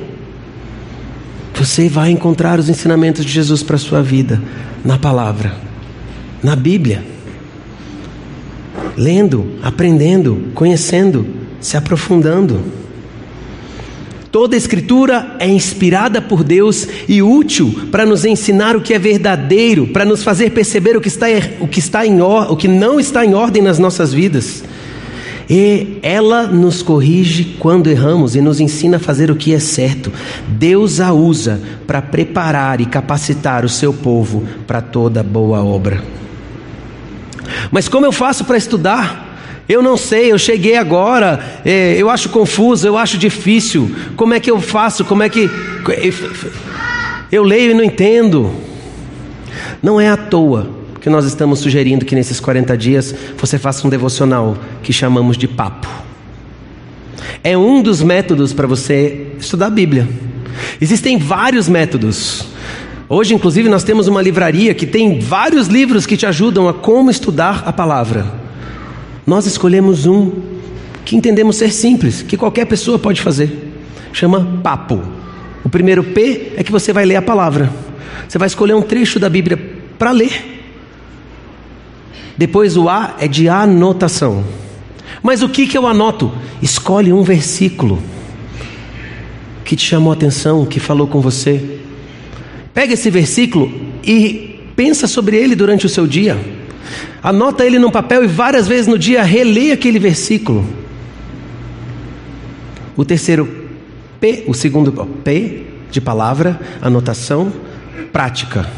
Você 1.54 1.88
vai 1.88 2.12
encontrar 2.12 2.60
os 2.60 2.70
ensinamentos 2.70 3.24
de 3.24 3.32
Jesus 3.32 3.64
para 3.64 3.76
a 3.76 3.80
sua 3.80 4.02
vida 4.02 4.42
na 4.84 4.98
palavra, 4.98 5.56
na 6.44 6.56
Bíblia. 6.56 7.11
Lendo, 8.98 9.54
aprendendo, 9.62 10.50
conhecendo, 10.54 11.26
se 11.60 11.78
aprofundando. 11.78 12.62
Toda 14.32 14.56
escritura 14.56 15.36
é 15.40 15.48
inspirada 15.48 16.22
por 16.22 16.42
Deus 16.42 16.88
e 17.08 17.22
útil 17.22 17.90
para 17.92 18.06
nos 18.06 18.24
ensinar 18.24 18.78
o 18.78 18.82
que 18.82 18.94
é 18.94 19.00
verdadeiro, 19.00 19.88
para 19.88 20.06
nos 20.06 20.24
fazer 20.24 20.52
perceber 20.52 20.96
o 20.96 21.02
que 21.02 21.10
está, 21.10 21.26
o 21.60 21.68
que 21.68 21.80
está 21.80 22.06
em 22.06 22.22
o 22.22 22.56
que 22.56 22.68
não 22.68 22.98
está 22.98 23.26
em 23.26 23.34
ordem 23.34 23.62
nas 23.62 23.78
nossas 23.78 24.14
vidas. 24.14 24.64
E 25.50 25.98
ela 26.02 26.48
nos 26.48 26.82
corrige 26.82 27.58
quando 27.60 27.90
erramos 27.90 28.38
e 28.38 28.40
nos 28.40 28.62
ensina 28.62 28.96
a 28.96 29.02
fazer 29.02 29.30
o 29.30 29.36
que 29.36 29.54
é 29.54 29.60
certo. 29.60 30.10
Deus 30.48 31.02
a 31.02 31.12
usa 31.12 31.60
para 31.86 32.02
preparar 32.02 32.80
e 32.80 32.86
capacitar 32.86 33.66
o 33.66 33.70
seu 33.70 33.92
povo 33.92 34.48
para 34.66 34.80
toda 34.80 35.22
boa 35.22 35.62
obra. 35.62 36.02
Mas 37.70 37.88
como 37.88 38.06
eu 38.06 38.12
faço 38.12 38.46
para 38.46 38.58
estudar? 38.58 39.30
Eu 39.68 39.82
não 39.82 39.96
sei, 39.96 40.32
eu 40.32 40.38
cheguei 40.38 40.76
agora, 40.76 41.62
é, 41.64 41.96
eu 41.98 42.10
acho 42.10 42.30
confuso, 42.30 42.86
eu 42.86 42.98
acho 42.98 43.18
difícil. 43.18 43.94
Como 44.16 44.34
é 44.34 44.40
que 44.40 44.50
eu 44.50 44.60
faço? 44.60 45.06
Como 45.06 45.24
é 45.24 45.30
que. 45.30 45.50
Eu 47.32 47.44
leio 47.44 47.72
e 47.72 47.74
não 47.74 47.84
entendo. 47.84 48.54
Não 49.82 50.00
é 50.00 50.10
à 50.10 50.18
toa 50.18 50.82
que 51.00 51.10
nós 51.10 51.26
estamos 51.26 51.60
sugerindo 51.60 52.06
que 52.06 52.14
nesses 52.14 52.40
40 52.40 52.78
dias 52.78 53.16
você 53.38 53.58
faça 53.58 53.86
um 53.88 53.90
devocional 53.90 54.58
que 54.84 54.94
chamamos 54.94 55.38
de 55.38 55.48
papo. 55.48 55.88
É 57.44 57.58
um 57.58 57.82
dos 57.82 58.04
métodos 58.04 58.54
para 58.54 58.68
você 58.68 59.32
estudar 59.40 59.68
a 59.68 59.72
Bíblia. 59.72 60.08
Existem 60.80 61.18
vários 61.18 61.68
métodos. 61.68 62.46
Hoje, 63.14 63.36
inclusive, 63.36 63.68
nós 63.68 63.84
temos 63.84 64.08
uma 64.08 64.22
livraria 64.22 64.74
que 64.74 64.86
tem 64.86 65.20
vários 65.20 65.68
livros 65.68 66.06
que 66.06 66.16
te 66.16 66.26
ajudam 66.26 66.70
a 66.70 66.74
como 66.74 67.12
estudar 67.12 67.62
a 67.66 67.74
palavra. 67.74 68.26
Nós 69.28 69.46
escolhemos 69.46 70.06
um 70.06 70.32
que 71.04 71.18
entendemos 71.18 71.58
ser 71.58 71.74
simples, 71.74 72.22
que 72.22 72.38
qualquer 72.38 72.64
pessoa 72.64 72.98
pode 72.98 73.22
fazer. 73.22 73.74
Chama 74.14 74.60
papo. 74.64 75.02
O 75.62 75.68
primeiro 75.68 76.06
P 76.06 76.54
é 76.56 76.64
que 76.64 76.72
você 76.72 76.94
vai 76.94 77.04
ler 77.04 77.18
a 77.18 77.22
palavra. 77.22 77.70
Você 78.30 78.38
vai 78.38 78.48
escolher 78.48 78.76
um 78.76 78.82
trecho 78.82 79.20
da 79.20 79.28
Bíblia 79.28 79.60
para 80.00 80.12
ler. 80.12 80.64
Depois 82.38 82.78
o 82.78 82.88
A 82.88 83.16
é 83.20 83.28
de 83.28 83.50
anotação. 83.50 84.42
Mas 85.22 85.44
o 85.44 85.50
que, 85.50 85.68
que 85.68 85.78
eu 85.78 85.86
anoto? 85.86 86.32
Escolhe 86.62 87.12
um 87.12 87.24
versículo 87.24 88.02
que 89.66 89.76
te 89.76 89.86
chamou 89.86 90.14
a 90.14 90.16
atenção, 90.16 90.66
que 90.66 90.80
falou 90.80 91.08
com 91.08 91.20
você. 91.20 91.81
Pega 92.74 92.94
esse 92.94 93.10
versículo 93.10 93.72
e 94.04 94.60
pensa 94.76 95.08
sobre 95.08 95.38
ele 95.38 95.56
durante 95.56 95.86
o 95.86 95.90
seu 95.90 96.08
dia. 96.08 96.40
Anota 97.22 97.66
ele 97.66 97.78
num 97.78 97.92
papel 97.92 98.24
e 98.24 98.28
várias 98.28 98.68
vezes 98.68 98.88
no 98.88 98.98
dia 98.98 99.24
releia 99.24 99.74
aquele 99.74 100.00
versículo. 100.00 100.66
O 102.96 103.06
terceiro 103.06 103.48
P, 104.20 104.44
o 104.48 104.54
segundo 104.54 104.92
P 105.24 105.64
de 105.92 106.00
palavra, 106.00 106.60
anotação, 106.82 107.52
prática. 108.12 108.70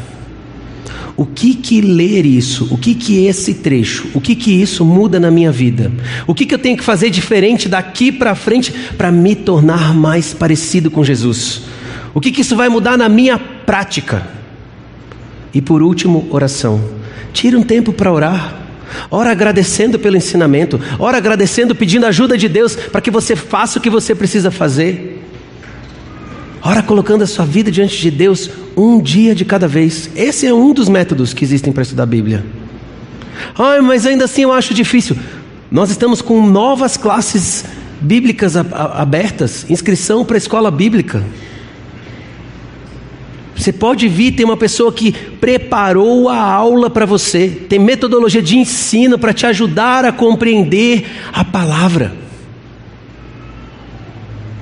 O 1.16 1.24
que 1.24 1.54
que 1.54 1.80
ler 1.80 2.26
isso? 2.26 2.66
O 2.72 2.76
que 2.76 2.94
que 2.94 3.24
esse 3.26 3.54
trecho? 3.54 4.08
O 4.14 4.20
que 4.20 4.34
que 4.34 4.50
isso 4.50 4.84
muda 4.84 5.20
na 5.20 5.30
minha 5.30 5.52
vida? 5.52 5.92
O 6.26 6.34
que 6.34 6.44
que 6.44 6.54
eu 6.54 6.58
tenho 6.58 6.76
que 6.76 6.82
fazer 6.82 7.08
diferente 7.08 7.68
daqui 7.68 8.10
para 8.10 8.34
frente 8.34 8.72
para 8.96 9.12
me 9.12 9.36
tornar 9.36 9.94
mais 9.94 10.34
parecido 10.34 10.90
com 10.90 11.04
Jesus? 11.04 11.62
O 12.12 12.20
que 12.20 12.32
que 12.32 12.40
isso 12.40 12.56
vai 12.56 12.68
mudar 12.68 12.98
na 12.98 13.08
minha 13.08 13.38
prática? 13.64 14.26
E 15.52 15.60
por 15.60 15.82
último, 15.82 16.26
oração. 16.30 16.82
Tire 17.32 17.56
um 17.56 17.62
tempo 17.62 17.92
para 17.92 18.12
orar. 18.12 18.60
Ora 19.10 19.30
agradecendo 19.30 19.98
pelo 19.98 20.16
ensinamento, 20.16 20.80
ora 20.98 21.16
agradecendo, 21.16 21.74
pedindo 21.74 22.06
ajuda 22.06 22.38
de 22.38 22.48
Deus 22.48 22.76
para 22.76 23.00
que 23.00 23.10
você 23.10 23.34
faça 23.34 23.78
o 23.78 23.82
que 23.82 23.90
você 23.90 24.14
precisa 24.14 24.50
fazer. 24.50 25.22
Ora 26.62 26.82
colocando 26.82 27.22
a 27.22 27.26
sua 27.26 27.44
vida 27.44 27.70
diante 27.70 28.00
de 28.00 28.10
Deus 28.10 28.50
um 28.76 29.00
dia 29.00 29.34
de 29.34 29.44
cada 29.44 29.68
vez. 29.68 30.10
Esse 30.16 30.46
é 30.46 30.54
um 30.54 30.72
dos 30.72 30.88
métodos 30.88 31.34
que 31.34 31.44
existem 31.44 31.72
para 31.72 31.82
estudar 31.82 32.04
a 32.04 32.06
Bíblia. 32.06 32.44
Ai, 33.58 33.80
mas 33.80 34.06
ainda 34.06 34.24
assim 34.24 34.42
eu 34.42 34.52
acho 34.52 34.72
difícil. 34.72 35.16
Nós 35.70 35.90
estamos 35.90 36.22
com 36.22 36.46
novas 36.46 36.96
classes 36.96 37.64
bíblicas 38.00 38.56
abertas, 38.56 39.68
inscrição 39.68 40.24
para 40.24 40.36
a 40.36 40.38
escola 40.38 40.70
bíblica. 40.70 41.22
Você 43.56 43.72
pode 43.72 44.08
vir, 44.08 44.32
tem 44.32 44.44
uma 44.44 44.56
pessoa 44.56 44.92
que 44.92 45.12
preparou 45.12 46.28
a 46.28 46.40
aula 46.40 46.90
para 46.90 47.06
você, 47.06 47.48
tem 47.48 47.78
metodologia 47.78 48.42
de 48.42 48.58
ensino 48.58 49.18
para 49.18 49.32
te 49.32 49.46
ajudar 49.46 50.04
a 50.04 50.12
compreender 50.12 51.06
a 51.32 51.44
palavra. 51.44 52.12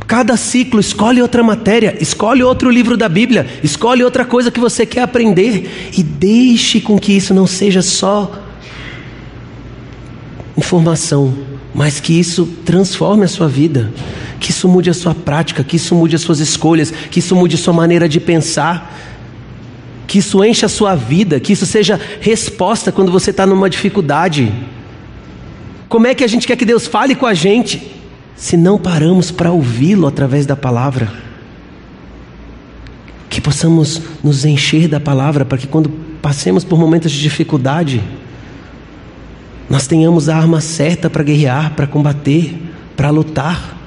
Cada 0.07 0.37
ciclo 0.37 0.79
escolhe 0.79 1.23
outra 1.23 1.43
matéria, 1.43 1.97
escolhe 1.99 2.43
outro 2.43 2.69
livro 2.71 2.99
da 2.99 3.09
Bíblia, 3.09 3.47
escolhe 3.63 4.05
outra 4.05 4.27
coisa 4.27 4.51
que 4.51 4.61
você 4.61 4.85
quer 4.85 5.01
aprender 5.01 5.91
e 5.97 6.03
deixe 6.03 6.83
com 6.83 6.99
que 6.99 7.15
isso 7.17 7.33
não 7.33 7.47
seja 7.47 7.81
só 7.81 8.31
informação, 10.55 11.35
mas 11.75 12.01
que 12.01 12.19
isso 12.19 12.47
transforme 12.65 13.25
a 13.25 13.29
sua 13.29 13.49
vida 13.49 13.93
que 14.43 14.51
isso 14.51 14.69
mude 14.69 14.91
a 14.91 14.95
sua 14.95 15.15
prática, 15.15 15.63
que 15.63 15.77
isso 15.77 15.95
mude 15.95 16.17
as 16.17 16.23
suas 16.23 16.41
escolhas, 16.41 16.91
que 16.91 17.21
isso 17.21 17.37
mude 17.37 17.55
a 17.55 17.59
sua 17.59 17.73
maneira 17.73 18.09
de 18.09 18.19
pensar, 18.19 18.93
que 20.05 20.19
isso 20.19 20.45
encha 20.45 20.67
a 20.67 20.69
sua 20.69 20.97
vida, 20.97 21.39
que 21.39 21.53
isso 21.53 21.65
seja 21.65 21.99
resposta 22.21 22.91
quando 22.91 23.13
você 23.13 23.31
está 23.31 23.47
numa 23.47 23.71
dificuldade. 23.71 24.53
Como 25.89 26.09
é 26.09 26.15
que 26.15 26.25
a 26.25 26.27
gente 26.27 26.45
quer 26.45 26.57
que 26.57 26.65
Deus 26.65 26.89
fale 26.89 27.15
com 27.15 27.25
a 27.25 27.35
gente 27.35 27.95
se 28.35 28.57
não 28.57 28.79
paramos 28.79 29.31
para 29.31 29.53
ouvi-lo 29.53 30.09
através 30.09 30.45
da 30.45 30.57
palavra? 30.57 31.09
Que 33.31 33.41
possamos 33.41 34.03
nos 34.25 34.45
encher 34.45 34.89
da 34.89 34.99
palavra 34.99 35.45
para 35.45 35.57
que 35.57 35.69
quando 35.69 35.89
passemos 36.21 36.65
por 36.65 36.77
momentos 36.77 37.13
de 37.13 37.23
dificuldade, 37.23 38.03
nós 39.69 39.87
tenhamos 39.87 40.29
a 40.29 40.37
arma 40.37 40.61
certa 40.61 41.09
para 41.09 41.23
guerrear, 41.23 41.75
para 41.75 41.87
combater, 41.87 42.55
para 42.97 43.11
lutar 43.11 43.79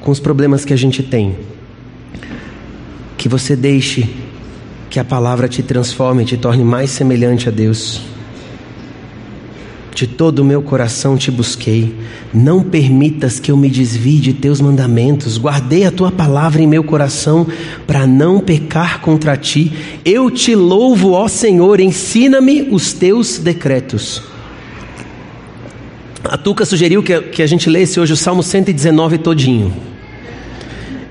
com 0.00 0.10
os 0.10 0.20
problemas 0.20 0.64
que 0.64 0.72
a 0.72 0.76
gente 0.76 1.02
tem. 1.02 1.36
Que 3.16 3.28
você 3.28 3.54
deixe 3.54 4.08
que 4.88 4.98
a 4.98 5.04
palavra 5.04 5.48
te 5.48 5.62
transforme, 5.62 6.24
te 6.24 6.36
torne 6.36 6.64
mais 6.64 6.90
semelhante 6.90 7.48
a 7.48 7.52
Deus. 7.52 8.00
De 9.94 10.06
todo 10.06 10.38
o 10.38 10.44
meu 10.44 10.62
coração 10.62 11.16
te 11.16 11.30
busquei. 11.30 11.94
Não 12.32 12.62
permitas 12.62 13.38
que 13.38 13.50
eu 13.52 13.56
me 13.56 13.68
desvie 13.68 14.18
de 14.18 14.32
teus 14.32 14.60
mandamentos. 14.60 15.36
Guardei 15.36 15.84
a 15.84 15.90
tua 15.90 16.10
palavra 16.10 16.62
em 16.62 16.66
meu 16.66 16.82
coração 16.82 17.46
para 17.86 18.06
não 18.06 18.40
pecar 18.40 19.00
contra 19.00 19.36
ti. 19.36 19.72
Eu 20.04 20.30
te 20.30 20.54
louvo, 20.54 21.12
ó 21.12 21.28
Senhor, 21.28 21.80
ensina-me 21.80 22.62
os 22.70 22.92
teus 22.92 23.38
decretos. 23.38 24.22
A 26.24 26.36
Tuca 26.36 26.66
sugeriu 26.66 27.02
que, 27.02 27.18
que 27.22 27.42
a 27.42 27.46
gente 27.46 27.70
lesse 27.70 27.98
hoje 27.98 28.12
o 28.12 28.16
Salmo 28.16 28.42
119 28.42 29.18
todinho. 29.18 29.72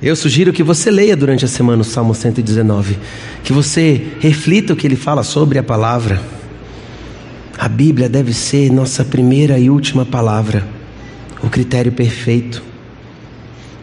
Eu 0.01 0.15
sugiro 0.15 0.53
que 0.53 0.63
você 0.63 0.91
leia 0.91 1.15
durante 1.15 1.43
a 1.43 1.47
semana 1.47 1.81
o 1.81 1.85
Salmo 1.85 2.13
119, 2.13 2.97
que 3.43 3.51
você 3.51 4.01
reflita 4.19 4.71
o 4.73 4.75
que 4.75 4.85
ele 4.85 4.95
fala 4.95 5.23
sobre 5.23 5.57
a 5.57 5.63
palavra. 5.63 6.21
A 7.57 7.67
Bíblia 7.67 8.07
deve 8.07 8.33
ser 8.33 8.71
nossa 8.71 9.03
primeira 9.03 9.59
e 9.59 9.69
última 9.69 10.05
palavra, 10.05 10.65
o 11.43 11.49
critério 11.49 11.91
perfeito. 11.91 12.63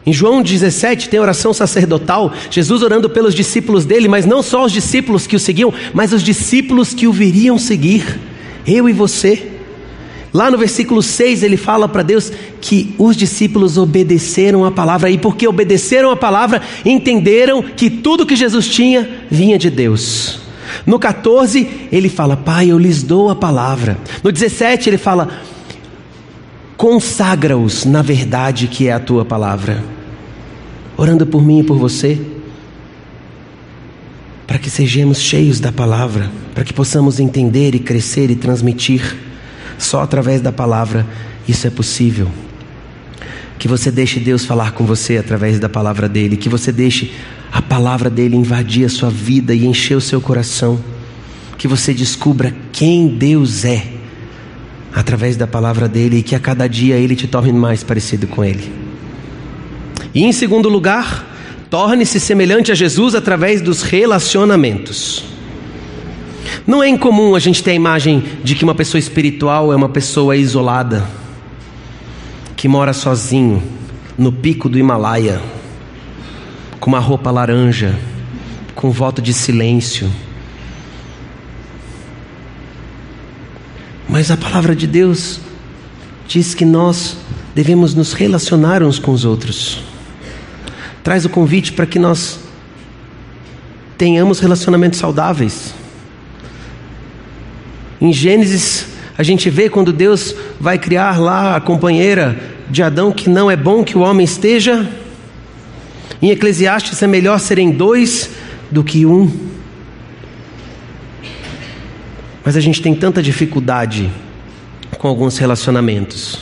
Em 0.06 0.12
João 0.12 0.40
17 0.40 1.08
tem 1.08 1.18
a 1.18 1.22
oração 1.22 1.52
sacerdotal, 1.52 2.32
Jesus 2.50 2.80
orando 2.80 3.10
pelos 3.10 3.34
discípulos 3.34 3.84
dele, 3.84 4.06
mas 4.06 4.24
não 4.24 4.42
só 4.42 4.64
os 4.64 4.70
discípulos 4.72 5.26
que 5.26 5.34
o 5.34 5.40
seguiam, 5.40 5.74
mas 5.92 6.12
os 6.12 6.22
discípulos 6.22 6.94
que 6.94 7.08
o 7.08 7.12
viriam 7.12 7.58
seguir, 7.58 8.18
eu 8.64 8.88
e 8.88 8.92
você. 8.92 9.55
Lá 10.36 10.50
no 10.50 10.58
versículo 10.58 11.02
6 11.02 11.42
ele 11.42 11.56
fala 11.56 11.88
para 11.88 12.02
Deus 12.02 12.30
que 12.60 12.94
os 12.98 13.16
discípulos 13.16 13.78
obedeceram 13.78 14.66
a 14.66 14.70
palavra, 14.70 15.08
e 15.08 15.16
porque 15.16 15.48
obedeceram 15.48 16.10
a 16.10 16.16
palavra, 16.16 16.60
entenderam 16.84 17.62
que 17.62 17.88
tudo 17.88 18.26
que 18.26 18.36
Jesus 18.36 18.68
tinha 18.68 19.08
vinha 19.30 19.58
de 19.58 19.70
Deus. 19.70 20.40
No 20.84 20.98
14 20.98 21.88
ele 21.90 22.10
fala: 22.10 22.36
Pai, 22.36 22.70
eu 22.70 22.78
lhes 22.78 23.02
dou 23.02 23.30
a 23.30 23.34
palavra. 23.34 23.96
No 24.22 24.30
17 24.30 24.90
ele 24.90 24.98
fala: 24.98 25.40
Consagra-os 26.76 27.86
na 27.86 28.02
verdade 28.02 28.66
que 28.66 28.88
é 28.88 28.92
a 28.92 29.00
tua 29.00 29.24
palavra. 29.24 29.82
Orando 30.98 31.26
por 31.26 31.42
mim 31.42 31.60
e 31.60 31.64
por 31.64 31.78
você, 31.78 32.20
para 34.46 34.58
que 34.58 34.68
sejamos 34.68 35.18
cheios 35.18 35.60
da 35.60 35.72
palavra, 35.72 36.30
para 36.54 36.62
que 36.62 36.74
possamos 36.74 37.20
entender 37.20 37.74
e 37.74 37.78
crescer 37.78 38.30
e 38.30 38.36
transmitir. 38.36 39.16
Só 39.78 40.02
através 40.02 40.40
da 40.40 40.52
palavra 40.52 41.06
isso 41.48 41.66
é 41.66 41.70
possível. 41.70 42.28
Que 43.58 43.68
você 43.68 43.90
deixe 43.90 44.20
Deus 44.20 44.44
falar 44.44 44.72
com 44.72 44.84
você 44.84 45.16
através 45.16 45.58
da 45.58 45.68
palavra 45.68 46.08
dele, 46.08 46.36
que 46.36 46.48
você 46.48 46.70
deixe 46.70 47.12
a 47.52 47.62
palavra 47.62 48.10
dele 48.10 48.36
invadir 48.36 48.84
a 48.84 48.88
sua 48.88 49.10
vida 49.10 49.54
e 49.54 49.66
encher 49.66 49.96
o 49.96 50.00
seu 50.00 50.20
coração. 50.20 50.78
Que 51.56 51.66
você 51.66 51.94
descubra 51.94 52.54
quem 52.72 53.08
Deus 53.08 53.64
é 53.64 53.86
através 54.94 55.36
da 55.36 55.46
palavra 55.46 55.88
dele 55.88 56.18
e 56.18 56.22
que 56.22 56.34
a 56.34 56.40
cada 56.40 56.66
dia 56.66 56.96
ele 56.96 57.14
te 57.14 57.26
torne 57.26 57.52
mais 57.52 57.82
parecido 57.82 58.26
com 58.26 58.44
ele. 58.44 58.72
E 60.14 60.24
em 60.24 60.32
segundo 60.32 60.68
lugar, 60.68 61.26
torne-se 61.68 62.18
semelhante 62.18 62.72
a 62.72 62.74
Jesus 62.74 63.14
através 63.14 63.60
dos 63.60 63.82
relacionamentos. 63.82 65.35
Não 66.66 66.82
é 66.82 66.88
incomum 66.88 67.36
a 67.36 67.38
gente 67.38 67.62
ter 67.62 67.70
a 67.70 67.74
imagem 67.74 68.24
de 68.42 68.56
que 68.56 68.64
uma 68.64 68.74
pessoa 68.74 68.98
espiritual 68.98 69.72
é 69.72 69.76
uma 69.76 69.88
pessoa 69.88 70.36
isolada, 70.36 71.06
que 72.56 72.66
mora 72.66 72.92
sozinho 72.92 73.62
no 74.18 74.32
pico 74.32 74.68
do 74.68 74.76
Himalaia, 74.76 75.40
com 76.80 76.90
uma 76.90 76.98
roupa 76.98 77.30
laranja, 77.30 77.96
com 78.74 78.88
um 78.88 78.90
voto 78.90 79.22
de 79.22 79.32
silêncio. 79.32 80.10
Mas 84.08 84.32
a 84.32 84.36
palavra 84.36 84.74
de 84.74 84.88
Deus 84.88 85.40
diz 86.26 86.52
que 86.52 86.64
nós 86.64 87.16
devemos 87.54 87.94
nos 87.94 88.12
relacionar 88.12 88.82
uns 88.82 88.98
com 88.98 89.12
os 89.12 89.24
outros. 89.24 89.80
Traz 91.04 91.24
o 91.24 91.28
convite 91.28 91.72
para 91.72 91.86
que 91.86 91.98
nós 92.00 92.40
tenhamos 93.96 94.40
relacionamentos 94.40 94.98
saudáveis. 94.98 95.85
Em 98.00 98.12
Gênesis, 98.12 98.86
a 99.16 99.22
gente 99.22 99.48
vê 99.48 99.68
quando 99.68 99.92
Deus 99.92 100.34
vai 100.60 100.78
criar 100.78 101.18
lá 101.18 101.56
a 101.56 101.60
companheira 101.60 102.38
de 102.68 102.82
Adão 102.82 103.10
que 103.10 103.30
não 103.30 103.50
é 103.50 103.56
bom 103.56 103.82
que 103.82 103.96
o 103.96 104.00
homem 104.00 104.24
esteja. 104.24 104.88
Em 106.20 106.30
Eclesiastes 106.30 107.02
é 107.02 107.06
melhor 107.06 107.38
serem 107.38 107.70
dois 107.70 108.30
do 108.70 108.82
que 108.84 109.06
um. 109.06 109.30
Mas 112.44 112.56
a 112.56 112.60
gente 112.60 112.80
tem 112.80 112.94
tanta 112.94 113.22
dificuldade 113.22 114.10
com 114.98 115.08
alguns 115.08 115.38
relacionamentos 115.38 116.38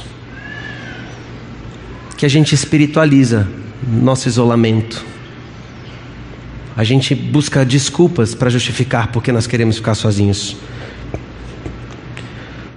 que 2.16 2.26
a 2.26 2.28
gente 2.28 2.54
espiritualiza 2.54 3.48
nosso 3.86 4.28
isolamento. 4.28 5.04
A 6.76 6.84
gente 6.84 7.14
busca 7.14 7.64
desculpas 7.64 8.34
para 8.34 8.50
justificar 8.50 9.08
porque 9.12 9.30
nós 9.30 9.46
queremos 9.46 9.76
ficar 9.76 9.94
sozinhos. 9.94 10.56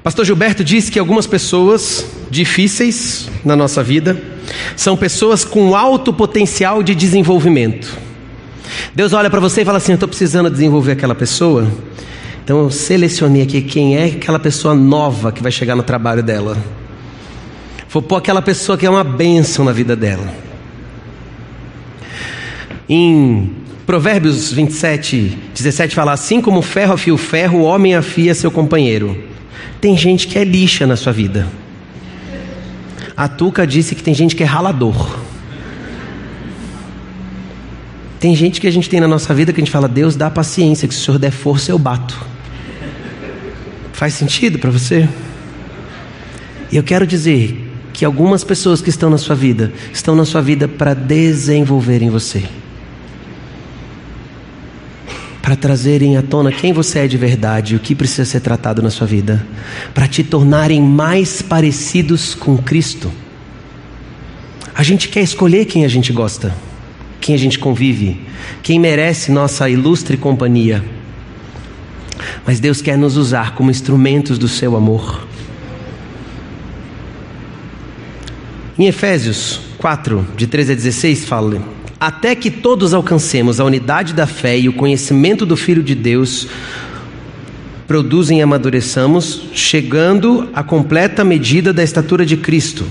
Pastor 0.07 0.23
Gilberto 0.23 0.63
diz 0.63 0.89
que 0.89 0.97
algumas 0.97 1.27
pessoas 1.27 2.05
difíceis 2.31 3.29
na 3.43 3.57
nossa 3.57 3.83
vida 3.83 4.17
são 4.73 4.95
pessoas 4.95 5.43
com 5.43 5.75
alto 5.75 6.13
potencial 6.13 6.81
de 6.81 6.95
desenvolvimento. 6.95 7.93
Deus 8.95 9.11
olha 9.11 9.29
para 9.29 9.41
você 9.41 9.63
e 9.63 9.65
fala 9.65 9.79
assim: 9.79 9.91
Eu 9.91 9.95
estou 9.95 10.07
precisando 10.07 10.49
desenvolver 10.49 10.93
aquela 10.93 11.13
pessoa. 11.13 11.69
Então 12.41 12.57
eu 12.59 12.71
selecionei 12.71 13.41
aqui 13.41 13.61
quem 13.61 13.97
é 13.97 14.05
aquela 14.05 14.39
pessoa 14.39 14.73
nova 14.73 15.29
que 15.29 15.43
vai 15.43 15.51
chegar 15.51 15.75
no 15.75 15.83
trabalho 15.83 16.23
dela. 16.23 16.57
Vou 17.89 18.01
pôr 18.01 18.15
aquela 18.15 18.41
pessoa 18.41 18.77
que 18.77 18.85
é 18.85 18.89
uma 18.89 19.03
bênção 19.03 19.65
na 19.65 19.73
vida 19.73 19.93
dela. 19.93 20.33
Em 22.87 23.53
Provérbios 23.85 24.53
27, 24.53 25.37
17 25.53 25.93
fala: 25.93 26.13
Assim 26.13 26.39
como 26.39 26.59
o 26.59 26.63
ferro 26.63 26.93
afia 26.93 27.13
o 27.13 27.17
ferro, 27.17 27.59
o 27.59 27.63
homem 27.63 27.93
afia 27.93 28.33
seu 28.33 28.49
companheiro. 28.49 29.35
Tem 29.79 29.95
gente 29.95 30.27
que 30.27 30.37
é 30.37 30.43
lixa 30.43 30.87
na 30.87 30.95
sua 30.95 31.13
vida. 31.13 31.47
A 33.15 33.27
Tuca 33.27 33.65
disse 33.65 33.95
que 33.95 34.03
tem 34.03 34.13
gente 34.13 34.35
que 34.35 34.43
é 34.43 34.45
ralador. 34.45 35.17
Tem 38.19 38.35
gente 38.35 38.59
que 38.59 38.67
a 38.67 38.71
gente 38.71 38.89
tem 38.89 38.99
na 38.99 39.07
nossa 39.07 39.33
vida 39.33 39.53
que 39.53 39.61
a 39.61 39.63
gente 39.63 39.71
fala, 39.71 39.87
Deus 39.87 40.15
dá 40.15 40.29
paciência, 40.29 40.87
que 40.87 40.93
se 40.93 41.01
o 41.01 41.03
Senhor 41.03 41.19
der 41.19 41.31
força 41.31 41.71
eu 41.71 41.77
bato. 41.77 42.17
Faz 43.93 44.13
sentido 44.13 44.59
para 44.59 44.71
você? 44.71 45.07
E 46.71 46.77
eu 46.77 46.83
quero 46.83 47.05
dizer 47.05 47.71
que 47.93 48.03
algumas 48.03 48.43
pessoas 48.43 48.81
que 48.81 48.89
estão 48.89 49.09
na 49.09 49.17
sua 49.17 49.35
vida, 49.35 49.71
estão 49.93 50.15
na 50.15 50.25
sua 50.25 50.41
vida 50.41 50.67
para 50.67 50.93
desenvolverem 50.93 52.09
você 52.09 52.43
para 55.47 55.55
trazerem 55.55 56.17
à 56.17 56.21
tona 56.21 56.51
quem 56.51 56.73
você 56.73 56.99
é 56.99 57.07
de 57.07 57.15
verdade, 57.15 57.73
o 57.73 57.79
que 57.79 57.95
precisa 57.95 58.25
ser 58.25 58.41
tratado 58.41 58.81
na 58.81 58.89
sua 58.89 59.07
vida, 59.07 59.47
para 59.93 60.05
te 60.05 60.21
tornarem 60.21 60.81
mais 60.81 61.41
parecidos 61.41 62.35
com 62.35 62.57
Cristo. 62.57 63.09
A 64.75 64.83
gente 64.83 65.07
quer 65.07 65.21
escolher 65.21 65.63
quem 65.63 65.85
a 65.85 65.87
gente 65.87 66.11
gosta, 66.11 66.53
quem 67.21 67.33
a 67.33 67.37
gente 67.37 67.57
convive, 67.57 68.19
quem 68.61 68.77
merece 68.77 69.31
nossa 69.31 69.69
ilustre 69.69 70.17
companhia. 70.17 70.83
Mas 72.45 72.59
Deus 72.59 72.81
quer 72.81 72.97
nos 72.97 73.15
usar 73.15 73.55
como 73.55 73.71
instrumentos 73.71 74.37
do 74.37 74.49
seu 74.49 74.75
amor. 74.75 75.25
Em 78.77 78.85
Efésios 78.85 79.61
4, 79.77 80.27
de 80.35 80.45
13 80.45 80.73
a 80.73 80.75
16, 80.75 81.23
fala: 81.23 81.76
até 81.99 82.35
que 82.35 82.51
todos 82.51 82.93
alcancemos 82.93 83.59
a 83.59 83.65
unidade 83.65 84.13
da 84.13 84.27
fé 84.27 84.57
e 84.57 84.69
o 84.69 84.73
conhecimento 84.73 85.45
do 85.45 85.57
Filho 85.57 85.81
de 85.81 85.95
Deus, 85.95 86.47
produzem 87.87 88.39
e 88.39 88.41
amadureçamos, 88.41 89.43
chegando 89.53 90.49
à 90.53 90.61
completa 90.61 91.23
medida 91.23 91.73
da 91.73 91.83
estatura 91.83 92.25
de 92.25 92.37
Cristo. 92.37 92.85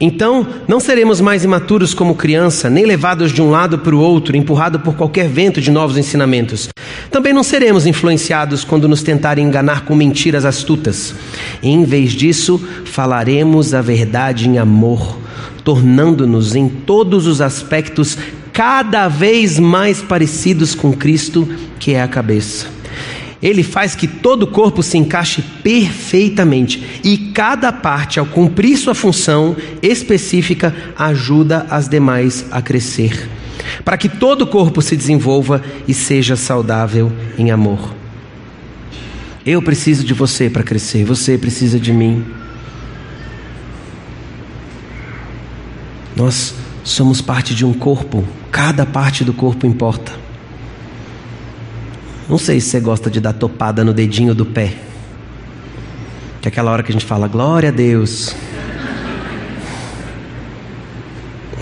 Então, 0.00 0.46
não 0.68 0.78
seremos 0.78 1.20
mais 1.20 1.42
imaturos 1.42 1.92
como 1.92 2.14
criança, 2.14 2.70
nem 2.70 2.84
levados 2.84 3.32
de 3.32 3.42
um 3.42 3.50
lado 3.50 3.78
para 3.78 3.96
o 3.96 4.00
outro, 4.00 4.36
empurrados 4.36 4.80
por 4.82 4.94
qualquer 4.94 5.28
vento 5.28 5.60
de 5.60 5.72
novos 5.72 5.96
ensinamentos. 5.96 6.68
Também 7.10 7.32
não 7.32 7.42
seremos 7.42 7.86
influenciados 7.86 8.62
quando 8.62 8.86
nos 8.86 9.02
tentarem 9.02 9.44
enganar 9.44 9.84
com 9.84 9.96
mentiras 9.96 10.44
astutas. 10.44 11.14
Em 11.62 11.84
vez 11.84 12.12
disso, 12.12 12.62
falaremos 12.84 13.74
a 13.74 13.80
verdade 13.80 14.48
em 14.48 14.58
amor 14.58 15.18
tornando-nos 15.64 16.54
em 16.54 16.68
todos 16.68 17.26
os 17.26 17.40
aspectos 17.40 18.16
cada 18.52 19.06
vez 19.08 19.58
mais 19.58 20.02
parecidos 20.02 20.74
com 20.74 20.92
Cristo, 20.92 21.48
que 21.78 21.92
é 21.92 22.02
a 22.02 22.08
cabeça. 22.08 22.66
Ele 23.40 23.62
faz 23.62 23.94
que 23.94 24.08
todo 24.08 24.42
o 24.42 24.46
corpo 24.48 24.82
se 24.82 24.98
encaixe 24.98 25.42
perfeitamente 25.62 27.00
e 27.04 27.16
cada 27.32 27.72
parte, 27.72 28.18
ao 28.18 28.26
cumprir 28.26 28.76
sua 28.76 28.94
função 28.94 29.56
específica, 29.80 30.74
ajuda 30.96 31.66
as 31.70 31.88
demais 31.88 32.46
a 32.50 32.60
crescer, 32.60 33.28
para 33.84 33.96
que 33.96 34.08
todo 34.08 34.42
o 34.42 34.46
corpo 34.46 34.82
se 34.82 34.96
desenvolva 34.96 35.62
e 35.86 35.94
seja 35.94 36.34
saudável 36.34 37.12
em 37.38 37.52
amor. 37.52 37.94
Eu 39.46 39.62
preciso 39.62 40.04
de 40.04 40.12
você 40.12 40.50
para 40.50 40.64
crescer, 40.64 41.04
você 41.04 41.38
precisa 41.38 41.78
de 41.78 41.92
mim. 41.92 42.24
Nós 46.18 46.52
somos 46.82 47.20
parte 47.20 47.54
de 47.54 47.64
um 47.64 47.72
corpo, 47.72 48.24
cada 48.50 48.84
parte 48.84 49.22
do 49.22 49.32
corpo 49.32 49.68
importa. 49.68 50.10
Não 52.28 52.36
sei 52.36 52.60
se 52.60 52.70
você 52.70 52.80
gosta 52.80 53.08
de 53.08 53.20
dar 53.20 53.32
topada 53.32 53.84
no 53.84 53.94
dedinho 53.94 54.34
do 54.34 54.44
pé. 54.44 54.74
Que 56.42 56.48
é 56.48 56.50
aquela 56.50 56.72
hora 56.72 56.82
que 56.82 56.90
a 56.90 56.92
gente 56.92 57.04
fala, 57.04 57.28
glória 57.28 57.68
a 57.68 57.72
Deus. 57.72 58.34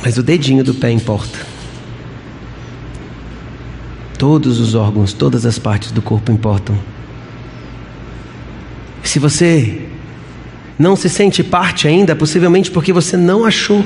Mas 0.02 0.16
o 0.16 0.22
dedinho 0.22 0.64
do 0.64 0.72
pé 0.72 0.90
importa. 0.90 1.38
Todos 4.16 4.58
os 4.58 4.74
órgãos, 4.74 5.12
todas 5.12 5.44
as 5.44 5.58
partes 5.58 5.90
do 5.90 6.00
corpo 6.00 6.32
importam. 6.32 6.78
Se 9.04 9.18
você 9.18 9.86
não 10.78 10.96
se 10.96 11.10
sente 11.10 11.44
parte 11.44 11.86
ainda, 11.86 12.16
possivelmente 12.16 12.70
porque 12.70 12.90
você 12.90 13.18
não 13.18 13.44
achou 13.44 13.84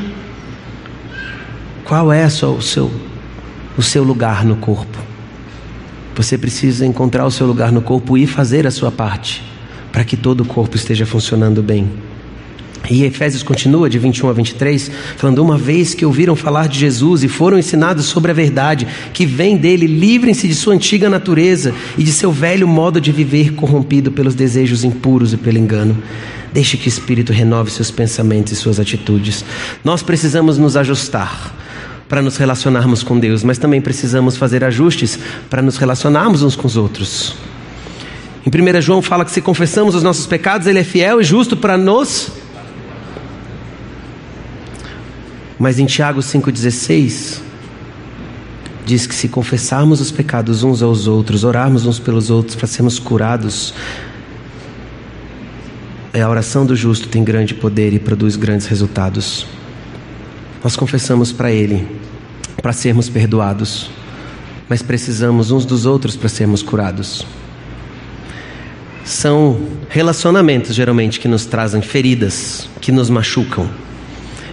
qual 1.91 2.13
é 2.13 2.25
o 2.25 2.31
seu, 2.31 2.89
o 3.77 3.83
seu 3.83 4.05
lugar 4.05 4.45
no 4.45 4.55
corpo? 4.55 4.97
Você 6.15 6.39
precisa 6.39 6.87
encontrar 6.87 7.27
o 7.27 7.33
seu 7.33 7.49
lugar 7.49 7.73
no 7.73 7.83
corpo 7.83 8.17
e 8.17 8.29
fazer 8.29 8.65
a 8.65 8.71
sua 8.71 8.93
parte 8.93 9.43
para 9.91 10.05
que 10.05 10.17
todo 10.17 10.43
o 10.43 10.45
corpo 10.45 10.77
esteja 10.77 11.05
funcionando 11.05 11.61
bem. 11.61 11.91
E 12.89 13.03
Efésios 13.03 13.43
continua 13.43 13.91
de 13.91 13.99
21 13.99 14.29
a 14.29 14.33
23, 14.33 14.89
falando: 15.17 15.43
Uma 15.43 15.59
vez 15.59 15.93
que 15.93 16.07
ouviram 16.07 16.37
falar 16.37 16.69
de 16.69 16.79
Jesus 16.79 17.25
e 17.25 17.29
foram 17.29 17.59
ensinados 17.59 18.07
sobre 18.07 18.31
a 18.31 18.35
verdade 18.35 18.87
que 19.13 19.27
vem 19.27 19.57
dele, 19.57 19.89
livrem-se 19.89 20.47
de 20.47 20.55
sua 20.55 20.75
antiga 20.75 21.11
natureza 21.11 21.75
e 21.99 22.05
de 22.05 22.13
seu 22.13 22.31
velho 22.31 22.69
modo 22.69 23.01
de 23.01 23.11
viver 23.11 23.55
corrompido 23.55 24.13
pelos 24.13 24.37
desejos 24.37 24.85
impuros 24.85 25.33
e 25.33 25.37
pelo 25.37 25.59
engano. 25.59 26.01
Deixe 26.53 26.77
que 26.77 26.87
o 26.87 26.89
Espírito 26.89 27.33
renove 27.33 27.73
seus 27.73 27.91
pensamentos 27.91 28.53
e 28.53 28.57
suas 28.57 28.79
atitudes. 28.79 29.45
Nós 29.83 30.05
precisamos 30.05 30.57
nos 30.57 30.77
ajustar 30.77 31.59
para 32.11 32.21
nos 32.21 32.37
relacionarmos 32.37 33.05
com 33.05 33.17
Deus, 33.17 33.45
mas 33.45 33.57
também 33.57 33.81
precisamos 33.81 34.37
fazer 34.37 34.65
ajustes 34.65 35.17
para 35.49 35.63
nos 35.63 35.77
relacionarmos 35.77 36.43
uns 36.43 36.57
com 36.57 36.67
os 36.67 36.77
outros. 36.77 37.37
Em 38.45 38.51
1 38.51 38.83
João 38.83 39.01
fala 39.01 39.25
que 39.25 39.31
se 39.31 39.41
confessamos 39.41 39.95
os 39.95 40.03
nossos 40.03 40.27
pecados, 40.27 40.67
Ele 40.67 40.81
é 40.81 40.85
fiel 40.85 41.21
e 41.21 41.25
justo 41.25 41.57
para 41.57 41.79
nos. 41.79 42.33
Mas 45.57 45.79
em 45.79 45.87
Tiago 45.87 46.19
5,16 46.19 47.43
diz 48.85 49.07
que 49.07 49.15
se 49.15 49.29
confessarmos 49.29 50.01
os 50.01 50.11
pecados 50.11 50.65
uns 50.65 50.83
aos 50.83 51.07
outros, 51.07 51.45
orarmos 51.45 51.87
uns 51.87 52.01
pelos 52.01 52.29
outros 52.29 52.57
para 52.57 52.67
sermos 52.67 52.99
curados, 52.99 53.73
é 56.13 56.23
a 56.23 56.29
oração 56.29 56.67
do 56.67 56.75
justo 56.75 57.09
tem 57.09 57.23
grande 57.23 57.55
poder 57.55 57.95
e 57.95 58.01
produz 58.01 58.35
grandes 58.35 58.67
resultados. 58.67 59.47
Nós 60.65 60.75
confessamos 60.75 61.31
para 61.31 61.53
Ele 61.53 62.00
para 62.61 62.73
sermos 62.73 63.09
perdoados, 63.09 63.91
mas 64.69 64.83
precisamos 64.83 65.51
uns 65.51 65.65
dos 65.65 65.87
outros 65.87 66.17
para 66.17 66.29
sermos 66.29 66.63
curados. 66.63 67.27
São 69.05 69.69
relacionamentos 69.89 70.75
geralmente 70.75 71.19
que 71.19 71.27
nos 71.27 71.47
trazem 71.47 71.83
feridas, 71.83 72.69
que 72.81 72.93
nos 72.93 73.11
machucam. 73.11 73.69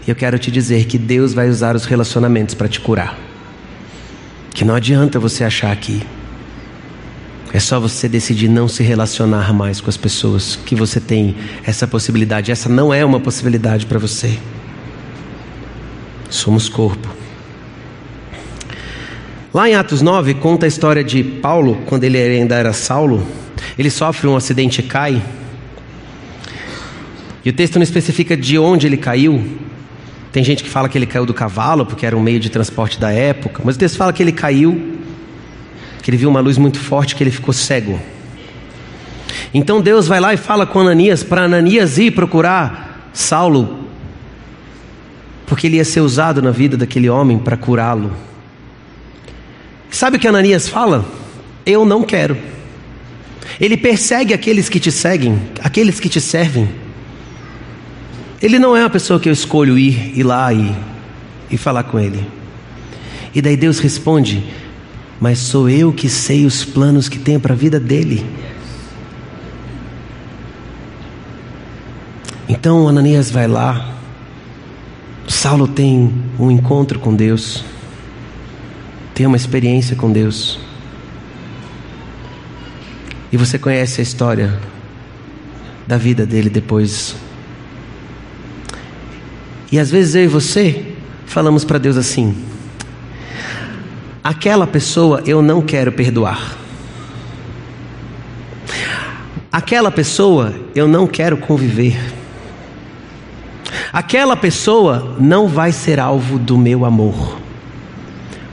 E 0.06 0.10
eu 0.10 0.16
quero 0.16 0.40
te 0.40 0.50
dizer 0.50 0.86
que 0.86 0.98
Deus 0.98 1.34
vai 1.34 1.50
usar 1.50 1.76
os 1.76 1.86
relacionamentos 1.86 2.56
para 2.56 2.68
te 2.68 2.80
curar. 2.80 3.18
Que 4.54 4.64
não 4.64 4.74
adianta 4.74 5.20
você 5.20 5.44
achar 5.44 5.76
que 5.76 6.02
é 7.54 7.60
só 7.60 7.80
você 7.80 8.10
decidir 8.10 8.48
não 8.48 8.68
se 8.68 8.84
relacionar 8.84 9.54
mais 9.54 9.80
com 9.80 9.90
as 9.90 9.98
pessoas 9.98 10.58
que 10.66 10.76
você 10.76 11.00
tem 11.00 11.36
essa 11.64 11.88
possibilidade. 11.88 12.52
Essa 12.52 12.70
não 12.70 12.94
é 12.94 13.04
uma 13.06 13.20
possibilidade 13.20 13.86
para 13.86 14.00
você. 14.00 14.38
Somos 16.30 16.68
corpo. 16.68 17.17
Lá 19.54 19.70
em 19.70 19.76
Atos 19.76 20.02
9 20.02 20.36
conta 20.36 20.66
a 20.66 20.68
história 20.68 21.04
de 21.04 21.24
Paulo, 21.24 21.82
quando 21.86 22.04
ele 22.04 22.18
ainda 22.18 22.56
era 22.56 22.74
Saulo. 22.74 23.26
Ele 23.78 23.90
sofre 23.90 24.28
um 24.28 24.36
acidente 24.36 24.82
e 24.82 24.84
cai. 24.84 25.22
E 27.44 27.50
o 27.50 27.54
texto 27.54 27.76
não 27.76 27.84
especifica 27.84 28.36
de 28.36 28.58
onde 28.58 28.88
ele 28.88 28.98
caiu, 28.98 29.44
tem 30.38 30.44
gente 30.44 30.64
que 30.64 30.70
fala 30.70 30.88
que 30.88 30.96
ele 30.98 31.08
caiu 31.08 31.26
do 31.26 31.34
cavalo, 31.34 31.84
porque 31.84 32.06
era 32.06 32.16
um 32.16 32.22
meio 32.22 32.40
de 32.40 32.50
transporte 32.50 33.00
da 33.00 33.12
época, 33.12 33.62
mas 33.66 33.76
o 33.76 33.80
texto 33.80 33.98
fala 33.98 34.14
que 34.14 34.22
ele 34.22 34.32
caiu, 34.32 35.00
que 36.04 36.12
ele 36.12 36.18
viu 36.18 36.30
uma 36.30 36.40
luz 36.40 36.60
muito 36.60 36.80
forte, 36.80 37.16
que 37.16 37.24
ele 37.24 37.32
ficou 37.32 37.54
cego. 37.54 38.00
Então 39.54 39.82
Deus 39.82 40.08
vai 40.08 40.20
lá 40.20 40.34
e 40.34 40.38
fala 40.38 40.66
com 40.68 40.80
Ananias 40.80 41.24
para 41.24 41.44
Ananias 41.44 41.98
ir 41.98 42.12
procurar 42.12 43.10
Saulo, 43.14 43.86
porque 45.48 45.66
ele 45.66 45.78
ia 45.78 45.86
ser 45.86 46.02
usado 46.02 46.40
na 46.40 46.52
vida 46.52 46.78
daquele 46.78 47.10
homem 47.10 47.40
para 47.40 47.58
curá-lo. 47.58 48.12
Sabe 49.90 50.18
o 50.18 50.20
que 50.20 50.28
Ananias 50.28 50.68
fala? 50.68 51.06
Eu 51.66 51.86
não 51.86 52.04
quero. 52.04 52.38
Ele 53.60 53.78
persegue 53.78 54.34
aqueles 54.34 54.70
que 54.70 54.80
te 54.80 54.92
seguem, 54.92 55.42
aqueles 55.64 56.00
que 56.00 56.10
te 56.10 56.22
servem. 56.22 56.70
Ele 58.42 58.60
não 58.60 58.76
é 58.76 58.82
uma 58.82 58.90
pessoa 58.90 59.20
que 59.20 59.28
eu 59.28 59.34
escolho 59.34 59.78
ir, 59.78 60.18
ir 60.18 60.24
lá 60.24 60.54
e, 60.54 60.76
e 61.50 61.58
falar 61.58 61.84
com 61.84 62.00
ele. 62.00 62.26
E 63.34 63.42
daí 63.42 63.58
Deus 63.58 63.80
responde: 63.80 64.44
Mas 65.20 65.40
sou 65.40 65.70
eu 65.70 65.92
que 65.92 66.08
sei 66.08 66.46
os 66.46 66.64
planos 66.64 67.10
que 67.10 67.18
tenho 67.18 67.40
para 67.40 67.54
a 67.54 67.58
vida 67.58 67.80
dele. 67.80 68.26
Então 72.48 72.88
Ananias 72.88 73.30
vai 73.30 73.48
lá, 73.48 73.94
Saulo 75.28 75.68
tem 75.68 76.14
um 76.40 76.50
encontro 76.50 76.98
com 76.98 77.14
Deus, 77.14 77.64
tem 79.18 79.26
uma 79.26 79.36
experiência 79.36 79.96
com 79.96 80.12
Deus. 80.12 80.60
E 83.32 83.38
você 83.38 83.58
conhece 83.58 84.00
a 84.00 84.04
história 84.04 84.60
da 85.88 85.98
vida 85.98 86.24
dele 86.24 86.50
depois 86.50 87.16
e 89.72 89.80
às 89.80 89.90
vezes 89.92 90.16
eu 90.16 90.24
e 90.24 90.28
você 90.28 90.94
falamos 91.26 91.66
para 91.66 91.78
Deus 91.78 91.98
assim: 91.98 92.36
aquela 94.24 94.66
pessoa 94.66 95.22
eu 95.26 95.42
não 95.42 95.62
quero 95.62 95.92
perdoar. 95.92 96.56
Aquela 99.52 99.92
pessoa 99.92 100.54
eu 100.76 100.88
não 100.88 101.08
quero 101.08 101.38
conviver. 101.38 101.98
Aquela 103.92 104.36
pessoa 104.36 105.18
não 105.20 105.48
vai 105.48 105.72
ser 105.72 106.00
alvo 106.00 106.38
do 106.38 106.58
meu 106.58 106.86
amor. 106.86 107.47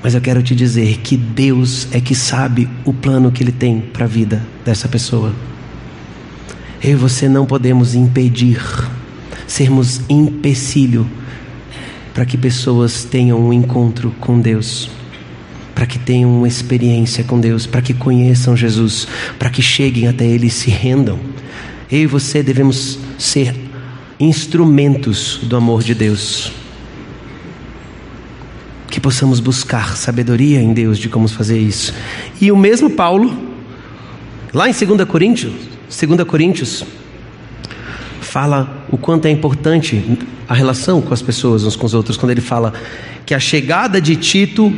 Mas 0.05 0.15
eu 0.15 0.21
quero 0.21 0.43
te 0.43 0.55
dizer 0.55 0.99
que 0.99 1.17
Deus 1.17 1.89
é 1.91 1.99
que 1.99 2.15
sabe 2.15 2.69
o 2.85 2.93
plano 2.93 3.33
que 3.33 3.43
Ele 3.43 3.51
tem 3.51 3.81
para 3.81 4.05
a 4.05 4.07
vida 4.07 4.47
dessa 4.63 4.87
pessoa. 4.87 5.33
Eu 6.83 6.91
e 6.91 6.95
você 6.95 7.27
não 7.27 7.47
podemos 7.47 7.95
impedir 7.95 8.61
sermos 9.47 10.03
empecilho 10.07 11.09
para 12.13 12.27
que 12.27 12.37
pessoas 12.37 13.05
tenham 13.05 13.41
um 13.41 13.51
encontro 13.51 14.15
com 14.21 14.39
Deus, 14.39 14.91
para 15.75 15.87
que 15.87 15.99
tenham 15.99 16.37
uma 16.37 16.49
experiência 16.49 17.25
com 17.25 17.41
Deus, 17.41 17.65
para 17.65 17.81
que 17.81 17.95
conheçam 17.95 18.55
Jesus, 18.55 19.09
para 19.39 19.49
que 19.49 19.63
cheguem 19.63 20.07
até 20.07 20.27
Ele 20.27 20.49
e 20.49 20.51
se 20.51 20.71
rendam. 20.71 21.19
Eu 21.91 22.01
e 22.01 22.07
você 22.07 22.43
devemos 22.43 22.99
ser 23.19 23.55
instrumentos 24.21 25.41
do 25.45 25.57
amor 25.57 25.83
de 25.83 25.95
Deus. 25.95 26.64
Possamos 29.05 29.39
buscar 29.39 29.99
sabedoria 29.99 30.63
em 30.63 30.73
Deus 30.73 30.99
de 30.99 31.11
como 31.11 31.29
fazer 31.29 31.59
isso. 31.59 31.93
E 32.41 32.51
o 32.51 32.57
mesmo 32.57 32.89
Paulo, 32.89 33.37
lá 34.51 34.67
em 34.67 34.73
2 34.73 35.07
Coríntios, 35.07 35.53
2 35.91 36.27
Coríntios, 36.27 36.83
fala 38.23 38.87
o 38.91 38.97
quanto 38.97 39.27
é 39.27 39.31
importante 39.31 40.03
a 40.49 40.55
relação 40.55 41.03
com 41.03 41.13
as 41.13 41.21
pessoas 41.21 41.65
uns 41.65 41.77
com 41.77 41.85
os 41.85 41.93
outros, 41.93 42.17
quando 42.17 42.31
ele 42.31 42.41
fala 42.41 42.73
que 43.27 43.35
a 43.35 43.39
chegada 43.39 44.01
de 44.01 44.17
Tito 44.17 44.73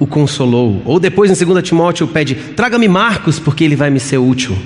o 0.00 0.06
consolou. 0.06 0.80
Ou 0.86 0.98
depois 0.98 1.30
em 1.30 1.44
2 1.44 1.62
Timóteo 1.62 2.08
pede: 2.08 2.34
traga-me 2.34 2.88
Marcos, 2.88 3.38
porque 3.38 3.64
ele 3.64 3.76
vai 3.76 3.90
me 3.90 4.00
ser 4.00 4.16
útil. 4.16 4.56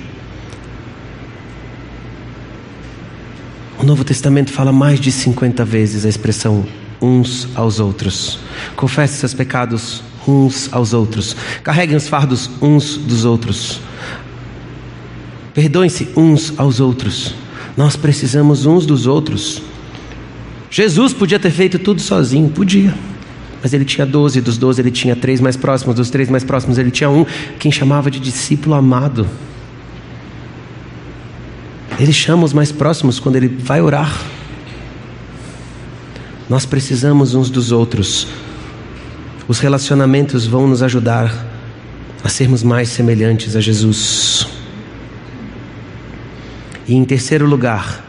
O 3.77 3.83
Novo 3.83 4.05
Testamento 4.05 4.49
fala 4.49 4.71
mais 4.71 4.97
de 4.97 5.11
50 5.11 5.65
vezes 5.65 6.05
a 6.05 6.09
expressão 6.09 6.65
uns 7.01 7.47
aos 7.55 7.79
outros. 7.79 8.39
Confesse 8.75 9.17
seus 9.17 9.33
pecados 9.33 10.03
uns 10.27 10.69
aos 10.71 10.93
outros. 10.93 11.35
Carreguem 11.63 11.95
os 11.95 12.07
fardos 12.07 12.49
uns 12.61 12.97
dos 12.97 13.25
outros. 13.25 13.81
Perdoem-se 15.53 16.09
uns 16.15 16.53
aos 16.57 16.79
outros. 16.79 17.33
Nós 17.75 17.95
precisamos 17.95 18.65
uns 18.65 18.85
dos 18.85 19.07
outros. 19.07 19.61
Jesus 20.69 21.13
podia 21.13 21.39
ter 21.39 21.51
feito 21.51 21.79
tudo 21.79 21.99
sozinho, 21.99 22.49
podia. 22.49 22.93
Mas 23.61 23.73
ele 23.73 23.85
tinha 23.85 24.05
doze, 24.05 24.41
dos 24.41 24.57
doze 24.57 24.81
ele 24.81 24.91
tinha 24.91 25.15
três 25.15 25.39
mais 25.39 25.55
próximos, 25.55 25.95
dos 25.95 26.09
três 26.09 26.29
mais 26.29 26.43
próximos 26.43 26.77
ele 26.77 26.89
tinha 26.89 27.09
um, 27.09 27.25
quem 27.59 27.71
chamava 27.71 28.09
de 28.09 28.19
discípulo 28.19 28.73
amado. 28.75 29.27
Ele 31.99 32.13
chama 32.13 32.43
os 32.43 32.53
mais 32.53 32.71
próximos 32.71 33.19
quando 33.19 33.35
ele 33.35 33.47
vai 33.47 33.81
orar. 33.81 34.11
Nós 36.51 36.65
precisamos 36.65 37.33
uns 37.33 37.49
dos 37.49 37.71
outros. 37.71 38.27
Os 39.47 39.59
relacionamentos 39.59 40.45
vão 40.45 40.67
nos 40.67 40.83
ajudar 40.83 41.33
a 42.21 42.27
sermos 42.27 42.61
mais 42.61 42.89
semelhantes 42.89 43.55
a 43.55 43.61
Jesus. 43.61 44.45
E 46.85 46.93
em 46.93 47.05
terceiro 47.05 47.45
lugar, 47.45 48.05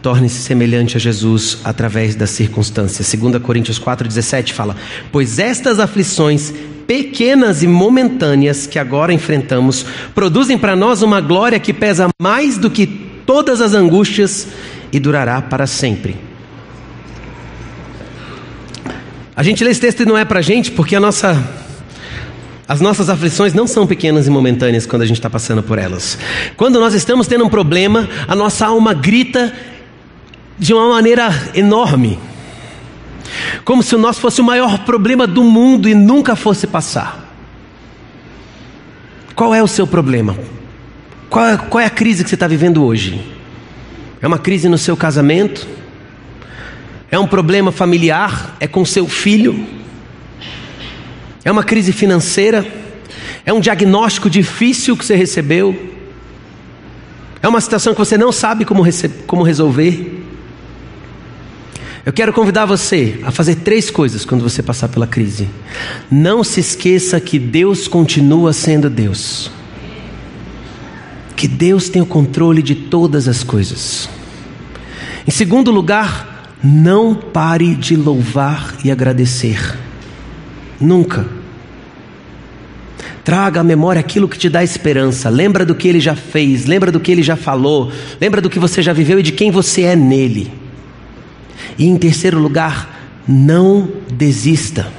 torne-se 0.00 0.40
semelhante 0.40 0.96
a 0.96 1.00
Jesus 1.00 1.58
através 1.62 2.14
das 2.14 2.30
circunstâncias. 2.30 3.14
2 3.14 3.42
Coríntios 3.42 3.78
4,17 3.78 4.54
fala: 4.54 4.74
Pois 5.12 5.38
estas 5.38 5.78
aflições 5.78 6.54
pequenas 6.86 7.62
e 7.62 7.66
momentâneas 7.66 8.66
que 8.66 8.78
agora 8.78 9.12
enfrentamos 9.12 9.84
produzem 10.14 10.56
para 10.56 10.74
nós 10.74 11.02
uma 11.02 11.20
glória 11.20 11.60
que 11.60 11.74
pesa 11.74 12.08
mais 12.18 12.56
do 12.56 12.70
que 12.70 12.86
todas 13.26 13.60
as 13.60 13.74
angústias 13.74 14.48
e 14.90 14.98
durará 14.98 15.42
para 15.42 15.66
sempre. 15.66 16.27
A 19.38 19.42
gente 19.44 19.62
lê 19.62 19.70
esse 19.70 19.80
texto 19.80 20.02
e 20.02 20.04
não 20.04 20.18
é 20.18 20.24
para 20.24 20.40
gente 20.40 20.72
porque 20.72 20.96
a 20.96 21.00
nossa 21.00 21.40
as 22.66 22.80
nossas 22.80 23.08
aflições 23.08 23.54
não 23.54 23.68
são 23.68 23.86
pequenas 23.86 24.26
e 24.26 24.30
momentâneas 24.30 24.84
quando 24.84 25.02
a 25.02 25.06
gente 25.06 25.18
está 25.18 25.30
passando 25.30 25.62
por 25.62 25.78
elas. 25.78 26.18
Quando 26.56 26.80
nós 26.80 26.92
estamos 26.92 27.28
tendo 27.28 27.44
um 27.44 27.48
problema, 27.48 28.08
a 28.26 28.34
nossa 28.34 28.66
alma 28.66 28.92
grita 28.92 29.54
de 30.58 30.74
uma 30.74 30.88
maneira 30.88 31.30
enorme, 31.54 32.18
como 33.64 33.80
se 33.80 33.94
o 33.94 33.98
nosso 33.98 34.20
fosse 34.20 34.40
o 34.40 34.44
maior 34.44 34.80
problema 34.80 35.24
do 35.24 35.44
mundo 35.44 35.88
e 35.88 35.94
nunca 35.94 36.34
fosse 36.34 36.66
passar. 36.66 37.32
Qual 39.36 39.54
é 39.54 39.62
o 39.62 39.68
seu 39.68 39.86
problema? 39.86 40.36
Qual 41.30 41.46
é, 41.46 41.56
qual 41.56 41.80
é 41.80 41.86
a 41.86 41.90
crise 41.90 42.24
que 42.24 42.28
você 42.30 42.34
está 42.34 42.48
vivendo 42.48 42.84
hoje? 42.84 43.24
É 44.20 44.26
uma 44.26 44.40
crise 44.40 44.68
no 44.68 44.76
seu 44.76 44.96
casamento? 44.96 45.78
É 47.10 47.18
um 47.18 47.26
problema 47.26 47.72
familiar? 47.72 48.56
É 48.60 48.66
com 48.66 48.84
seu 48.84 49.08
filho? 49.08 49.66
É 51.44 51.50
uma 51.50 51.64
crise 51.64 51.92
financeira? 51.92 52.66
É 53.46 53.52
um 53.52 53.60
diagnóstico 53.60 54.28
difícil 54.28 54.96
que 54.96 55.04
você 55.04 55.16
recebeu? 55.16 55.94
É 57.42 57.48
uma 57.48 57.60
situação 57.60 57.94
que 57.94 57.98
você 57.98 58.18
não 58.18 58.30
sabe 58.30 58.64
como, 58.64 58.82
como 59.26 59.42
resolver? 59.42 60.24
Eu 62.04 62.12
quero 62.12 62.32
convidar 62.32 62.64
você 62.64 63.20
a 63.22 63.30
fazer 63.30 63.56
três 63.56 63.90
coisas 63.90 64.24
quando 64.24 64.42
você 64.42 64.62
passar 64.62 64.88
pela 64.88 65.06
crise. 65.06 65.48
Não 66.10 66.42
se 66.42 66.60
esqueça 66.60 67.20
que 67.20 67.38
Deus 67.38 67.86
continua 67.86 68.52
sendo 68.52 68.90
Deus. 68.90 69.50
Que 71.36 71.46
Deus 71.46 71.88
tem 71.88 72.02
o 72.02 72.06
controle 72.06 72.62
de 72.62 72.74
todas 72.74 73.28
as 73.28 73.44
coisas. 73.44 74.08
Em 75.26 75.30
segundo 75.30 75.70
lugar, 75.70 76.37
não 76.62 77.14
pare 77.14 77.74
de 77.74 77.96
louvar 77.96 78.74
e 78.84 78.90
agradecer. 78.90 79.78
Nunca. 80.80 81.26
Traga 83.24 83.60
à 83.60 83.64
memória 83.64 84.00
aquilo 84.00 84.28
que 84.28 84.38
te 84.38 84.48
dá 84.48 84.64
esperança. 84.64 85.28
Lembra 85.28 85.64
do 85.64 85.74
que 85.74 85.86
ele 85.86 86.00
já 86.00 86.16
fez, 86.16 86.64
lembra 86.64 86.90
do 86.90 86.98
que 86.98 87.12
ele 87.12 87.22
já 87.22 87.36
falou, 87.36 87.92
lembra 88.20 88.40
do 88.40 88.50
que 88.50 88.58
você 88.58 88.80
já 88.82 88.92
viveu 88.92 89.20
e 89.20 89.22
de 89.22 89.32
quem 89.32 89.50
você 89.50 89.82
é 89.82 89.94
nele. 89.94 90.50
E 91.78 91.86
em 91.86 91.96
terceiro 91.96 92.38
lugar, 92.38 92.98
não 93.26 93.88
desista. 94.12 94.90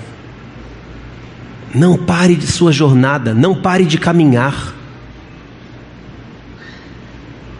Não 1.74 1.98
pare 1.98 2.36
de 2.36 2.48
sua 2.48 2.72
jornada, 2.72 3.34
não 3.34 3.56
pare 3.56 3.86
de 3.86 3.98
caminhar. 3.98 4.76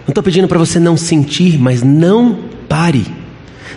Não 0.06 0.12
estou 0.12 0.24
pedindo 0.24 0.48
para 0.48 0.58
você 0.58 0.80
não 0.80 0.96
sentir, 0.96 1.60
mas 1.60 1.84
não 1.84 2.40
pare. 2.68 3.19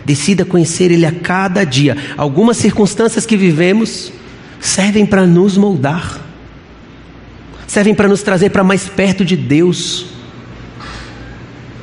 Decida 0.04 0.44
conhecer 0.44 0.90
Ele 0.90 1.06
a 1.06 1.12
cada 1.12 1.64
dia. 1.64 1.96
Algumas 2.16 2.56
circunstâncias 2.56 3.26
que 3.26 3.36
vivemos 3.36 4.12
servem 4.60 5.04
para 5.04 5.26
nos 5.26 5.56
moldar, 5.56 6.20
servem 7.66 7.94
para 7.94 8.08
nos 8.08 8.22
trazer 8.22 8.50
para 8.50 8.62
mais 8.62 8.88
perto 8.88 9.24
de 9.24 9.36
Deus. 9.36 10.06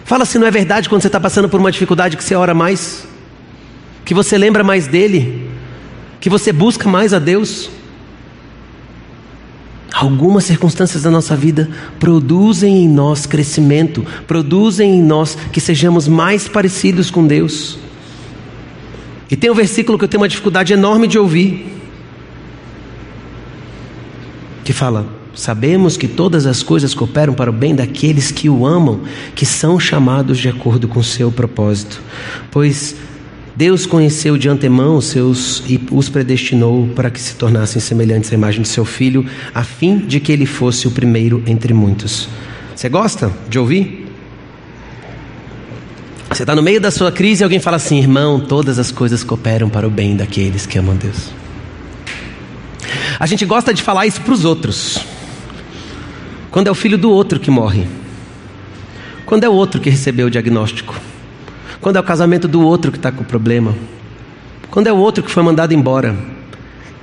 Fala 0.05 0.25
se 0.25 0.39
não 0.39 0.47
é 0.47 0.51
verdade 0.51 0.89
quando 0.89 1.01
você 1.01 1.07
está 1.07 1.19
passando 1.19 1.49
por 1.49 1.59
uma 1.59 1.71
dificuldade 1.71 2.17
que 2.17 2.23
você 2.23 2.35
ora 2.35 2.53
mais 2.53 3.07
que 4.09 4.13
você 4.15 4.39
lembra 4.39 4.63
mais 4.63 4.87
dele, 4.87 5.47
que 6.19 6.31
você 6.31 6.51
busca 6.51 6.89
mais 6.89 7.13
a 7.13 7.19
Deus. 7.19 7.69
Algumas 9.93 10.45
circunstâncias 10.45 11.03
da 11.03 11.11
nossa 11.11 11.35
vida 11.35 11.69
produzem 11.99 12.85
em 12.85 12.89
nós 12.89 13.27
crescimento, 13.27 14.03
produzem 14.25 14.95
em 14.95 15.03
nós 15.03 15.37
que 15.53 15.61
sejamos 15.61 16.07
mais 16.07 16.47
parecidos 16.47 17.11
com 17.11 17.27
Deus. 17.27 17.77
E 19.29 19.35
tem 19.35 19.49
um 19.49 19.55
versículo 19.55 19.97
que 19.97 20.03
eu 20.05 20.09
tenho 20.09 20.21
uma 20.21 20.27
dificuldade 20.27 20.73
enorme 20.73 21.07
de 21.07 21.19
ouvir, 21.19 21.67
que 24.63 24.73
fala: 24.73 25.05
Sabemos 25.33 25.95
que 25.95 26.07
todas 26.07 26.45
as 26.45 26.63
coisas 26.63 26.93
cooperam 26.93 27.33
para 27.33 27.49
o 27.49 27.53
bem 27.53 27.75
daqueles 27.75 28.31
que 28.31 28.49
o 28.49 28.65
amam, 28.65 29.01
que 29.35 29.45
são 29.45 29.79
chamados 29.79 30.37
de 30.37 30.49
acordo 30.49 30.87
com 30.87 30.99
o 30.99 31.03
seu 31.03 31.31
propósito. 31.31 32.01
Pois 32.51 32.95
Deus 33.55 33.85
conheceu 33.85 34.37
de 34.37 34.49
antemão 34.49 34.97
os 34.97 35.05
seus 35.05 35.63
e 35.67 35.79
os 35.91 36.09
predestinou 36.09 36.87
para 36.95 37.09
que 37.09 37.19
se 37.19 37.35
tornassem 37.35 37.81
semelhantes 37.81 38.31
à 38.31 38.35
imagem 38.35 38.63
de 38.63 38.67
seu 38.67 38.85
filho, 38.85 39.25
a 39.53 39.63
fim 39.63 39.97
de 39.97 40.19
que 40.19 40.31
ele 40.31 40.45
fosse 40.45 40.87
o 40.87 40.91
primeiro 40.91 41.43
entre 41.45 41.73
muitos. 41.73 42.27
Você 42.75 42.89
gosta 42.89 43.31
de 43.49 43.59
ouvir? 43.59 43.98
Você 46.29 46.43
está 46.43 46.55
no 46.55 46.61
meio 46.61 46.79
da 46.79 46.91
sua 46.91 47.11
crise 47.11 47.41
e 47.41 47.43
alguém 47.43 47.59
fala 47.59 47.77
assim: 47.77 47.97
irmão, 47.97 48.39
todas 48.39 48.77
as 48.77 48.91
coisas 48.91 49.23
cooperam 49.23 49.67
para 49.67 49.87
o 49.87 49.89
bem 49.89 50.15
daqueles 50.15 50.65
que 50.65 50.77
amam 50.77 50.95
Deus. 50.95 51.31
A 53.19 53.25
gente 53.25 53.45
gosta 53.45 53.73
de 53.73 53.81
falar 53.81 54.05
isso 54.05 54.21
para 54.21 54.33
os 54.33 54.45
outros. 54.45 54.99
Quando 56.51 56.67
é 56.67 56.71
o 56.71 56.75
filho 56.75 56.97
do 56.97 57.11
outro 57.11 57.39
que 57.39 57.49
morre. 57.51 57.87
Quando 59.25 59.43
é 59.43 59.49
o 59.49 59.53
outro 59.53 59.81
que 59.81 59.89
recebeu 59.89 60.27
o 60.27 60.29
diagnóstico. 60.29 60.95
Quando 61.81 61.97
é 61.97 61.99
o 61.99 62.03
casamento 62.03 62.47
do 62.47 62.61
outro 62.61 62.91
que 62.91 62.97
está 62.97 63.11
com 63.11 63.23
problema. 63.23 63.75
Quando 64.69 64.87
é 64.87 64.93
o 64.93 64.97
outro 64.97 65.23
que 65.23 65.31
foi 65.31 65.43
mandado 65.43 65.73
embora. 65.73 66.15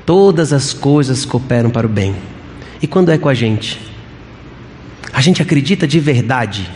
Todas 0.06 0.52
as 0.52 0.72
coisas 0.72 1.24
cooperam 1.24 1.68
para 1.68 1.86
o 1.86 1.90
bem. 1.90 2.14
E 2.80 2.86
quando 2.86 3.10
é 3.10 3.18
com 3.18 3.28
a 3.28 3.34
gente? 3.34 3.80
A 5.12 5.20
gente 5.20 5.42
acredita 5.42 5.86
de 5.86 5.98
verdade 5.98 6.70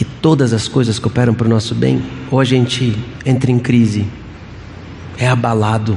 que 0.00 0.04
todas 0.06 0.54
as 0.54 0.66
coisas 0.66 0.98
cooperam 0.98 1.34
para 1.34 1.46
o 1.46 1.50
nosso 1.50 1.74
bem? 1.74 2.02
Ou 2.30 2.40
a 2.40 2.44
gente 2.44 2.96
entra 3.22 3.50
em 3.50 3.58
crise, 3.58 4.06
é 5.18 5.28
abalado? 5.28 5.94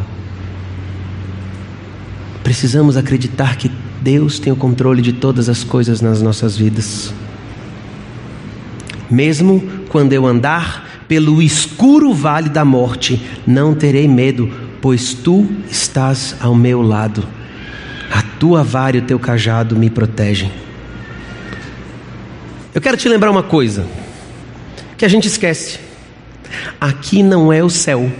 Precisamos 2.44 2.98
acreditar 2.98 3.56
que 3.56 3.72
Deus 4.02 4.39
tem 4.39 4.52
o 4.52 4.58
controle 4.58 5.02
de 5.02 5.13
todas 5.13 5.48
as 5.48 5.63
coisas 5.63 6.02
nas 6.02 6.22
nossas 6.22 6.58
vidas. 6.58 7.13
Mesmo 9.10 9.63
quando 9.88 10.12
eu 10.12 10.28
andar 10.28 11.06
pelo 11.08 11.42
escuro 11.42 12.13
vale 12.13 12.50
da 12.50 12.66
morte, 12.66 13.26
não 13.48 13.74
terei 13.74 14.06
medo, 14.06 14.52
pois 14.82 15.13
tu 15.13 15.48
estás 15.72 16.36
ao 16.42 16.54
meu 16.54 16.82
lado. 16.82 17.26
A 18.12 18.22
tua 18.22 18.66
vara 18.66 18.98
e 18.98 19.00
o 19.00 19.04
teu 19.04 19.18
cajado 19.18 19.78
me 19.78 19.89
protegem. 19.89 20.52
Eu 22.73 22.81
quero 22.81 22.97
te 22.97 23.07
lembrar 23.07 23.29
uma 23.29 23.43
coisa 23.43 23.86
que 24.97 25.05
a 25.05 25.07
gente 25.07 25.27
esquece. 25.27 25.79
Aqui 26.79 27.21
não 27.21 27.53
é 27.53 27.63
o 27.63 27.69
céu. 27.69 28.12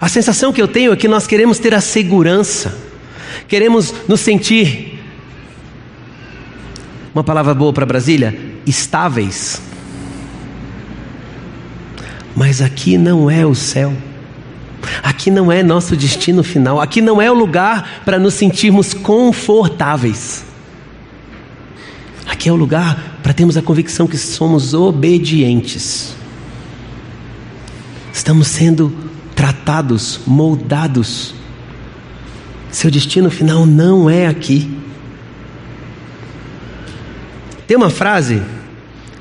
A 0.00 0.08
sensação 0.08 0.52
que 0.52 0.60
eu 0.60 0.66
tenho 0.66 0.92
é 0.92 0.96
que 0.96 1.06
nós 1.06 1.26
queremos 1.26 1.58
ter 1.58 1.74
a 1.74 1.80
segurança, 1.80 2.76
queremos 3.46 3.94
nos 4.08 4.20
sentir 4.20 4.98
uma 7.14 7.22
palavra 7.22 7.54
boa 7.54 7.72
para 7.72 7.86
Brasília? 7.86 8.36
Estáveis. 8.66 9.60
Mas 12.34 12.62
aqui 12.62 12.96
não 12.96 13.30
é 13.30 13.44
o 13.44 13.54
céu. 13.54 13.92
Aqui 15.02 15.30
não 15.30 15.52
é 15.52 15.62
nosso 15.62 15.94
destino 15.94 16.42
final. 16.42 16.80
Aqui 16.80 17.00
não 17.00 17.20
é 17.20 17.30
o 17.30 17.34
lugar 17.34 18.02
para 18.04 18.18
nos 18.18 18.34
sentirmos 18.34 18.94
confortáveis. 18.94 20.49
Aqui 22.40 22.48
é 22.48 22.52
o 22.52 22.56
lugar 22.56 23.18
para 23.22 23.34
termos 23.34 23.58
a 23.58 23.60
convicção 23.60 24.06
que 24.06 24.16
somos 24.16 24.72
obedientes. 24.72 26.16
Estamos 28.14 28.48
sendo 28.48 28.96
tratados, 29.36 30.20
moldados. 30.26 31.34
Seu 32.70 32.90
destino 32.90 33.30
final 33.30 33.66
não 33.66 34.08
é 34.08 34.26
aqui. 34.26 34.74
Tem 37.66 37.76
uma 37.76 37.90
frase, 37.90 38.40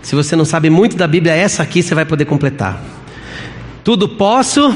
se 0.01 0.15
você 0.15 0.33
não 0.33 0.45
sabe 0.45 0.69
muito 0.69 0.95
da 0.95 1.05
Bíblia, 1.05 1.33
essa 1.33 1.61
aqui 1.61 1.83
você 1.83 1.93
vai 1.93 2.05
poder 2.05 2.23
completar. 2.23 2.81
Tudo 3.83 4.07
posso. 4.07 4.73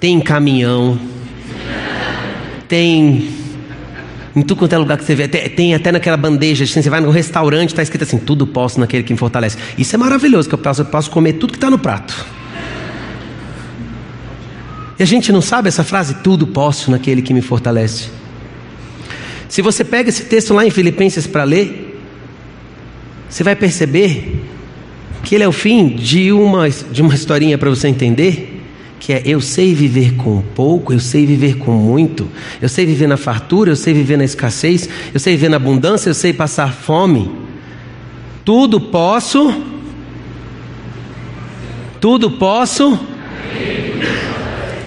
Tem 0.00 0.18
caminhão. 0.18 0.98
Tem. 2.66 3.41
Em 4.34 4.42
tudo 4.42 4.58
quanto 4.58 4.72
é 4.72 4.78
lugar 4.78 4.96
que 4.96 5.04
você 5.04 5.14
vê. 5.14 5.28
Tem, 5.28 5.74
até 5.74 5.92
naquela 5.92 6.16
bandeja. 6.16 6.64
Assim, 6.64 6.80
você 6.80 6.88
vai 6.88 7.00
no 7.00 7.10
restaurante, 7.10 7.70
está 7.70 7.82
escrito 7.82 8.02
assim: 8.02 8.18
tudo 8.18 8.46
posso 8.46 8.80
naquele 8.80 9.02
que 9.02 9.12
me 9.12 9.18
fortalece. 9.18 9.58
Isso 9.76 9.94
é 9.94 9.98
maravilhoso, 9.98 10.48
que 10.48 10.54
eu 10.54 10.58
posso, 10.58 10.80
eu 10.82 10.86
posso 10.86 11.10
comer 11.10 11.34
tudo 11.34 11.52
que 11.52 11.58
está 11.58 11.70
no 11.70 11.78
prato. 11.78 12.26
E 14.98 15.02
a 15.02 15.06
gente 15.06 15.32
não 15.32 15.40
sabe 15.40 15.68
essa 15.68 15.84
frase? 15.84 16.14
Tudo 16.22 16.46
posso 16.46 16.90
naquele 16.90 17.22
que 17.22 17.34
me 17.34 17.42
fortalece. 17.42 18.08
Se 19.48 19.60
você 19.60 19.84
pega 19.84 20.08
esse 20.08 20.24
texto 20.24 20.54
lá 20.54 20.64
em 20.64 20.70
Filipenses 20.70 21.26
para 21.26 21.44
ler, 21.44 22.00
você 23.28 23.42
vai 23.42 23.54
perceber 23.54 24.42
que 25.22 25.34
ele 25.34 25.44
é 25.44 25.48
o 25.48 25.52
fim 25.52 25.88
de 25.88 26.32
uma, 26.32 26.68
de 26.68 27.02
uma 27.02 27.14
historinha 27.14 27.56
para 27.56 27.68
você 27.70 27.88
entender, 27.88 28.51
que 29.02 29.12
é 29.12 29.22
eu 29.26 29.40
sei 29.40 29.74
viver 29.74 30.14
com 30.14 30.40
pouco, 30.54 30.92
eu 30.92 31.00
sei 31.00 31.26
viver 31.26 31.56
com 31.56 31.72
muito, 31.72 32.28
eu 32.60 32.68
sei 32.68 32.86
viver 32.86 33.08
na 33.08 33.16
fartura, 33.16 33.72
eu 33.72 33.74
sei 33.74 33.92
viver 33.92 34.16
na 34.16 34.22
escassez, 34.22 34.88
eu 35.12 35.18
sei 35.18 35.34
viver 35.34 35.48
na 35.48 35.56
abundância, 35.56 36.08
eu 36.08 36.14
sei 36.14 36.32
passar 36.32 36.72
fome. 36.72 37.28
Tudo 38.44 38.80
posso, 38.80 39.60
tudo 42.00 42.30
posso. 42.30 42.96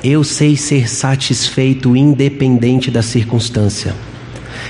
Eu 0.01 0.23
sei 0.23 0.55
ser 0.55 0.89
satisfeito 0.89 1.93
independente 1.93 2.89
da 2.89 3.01
circunstância. 3.01 3.93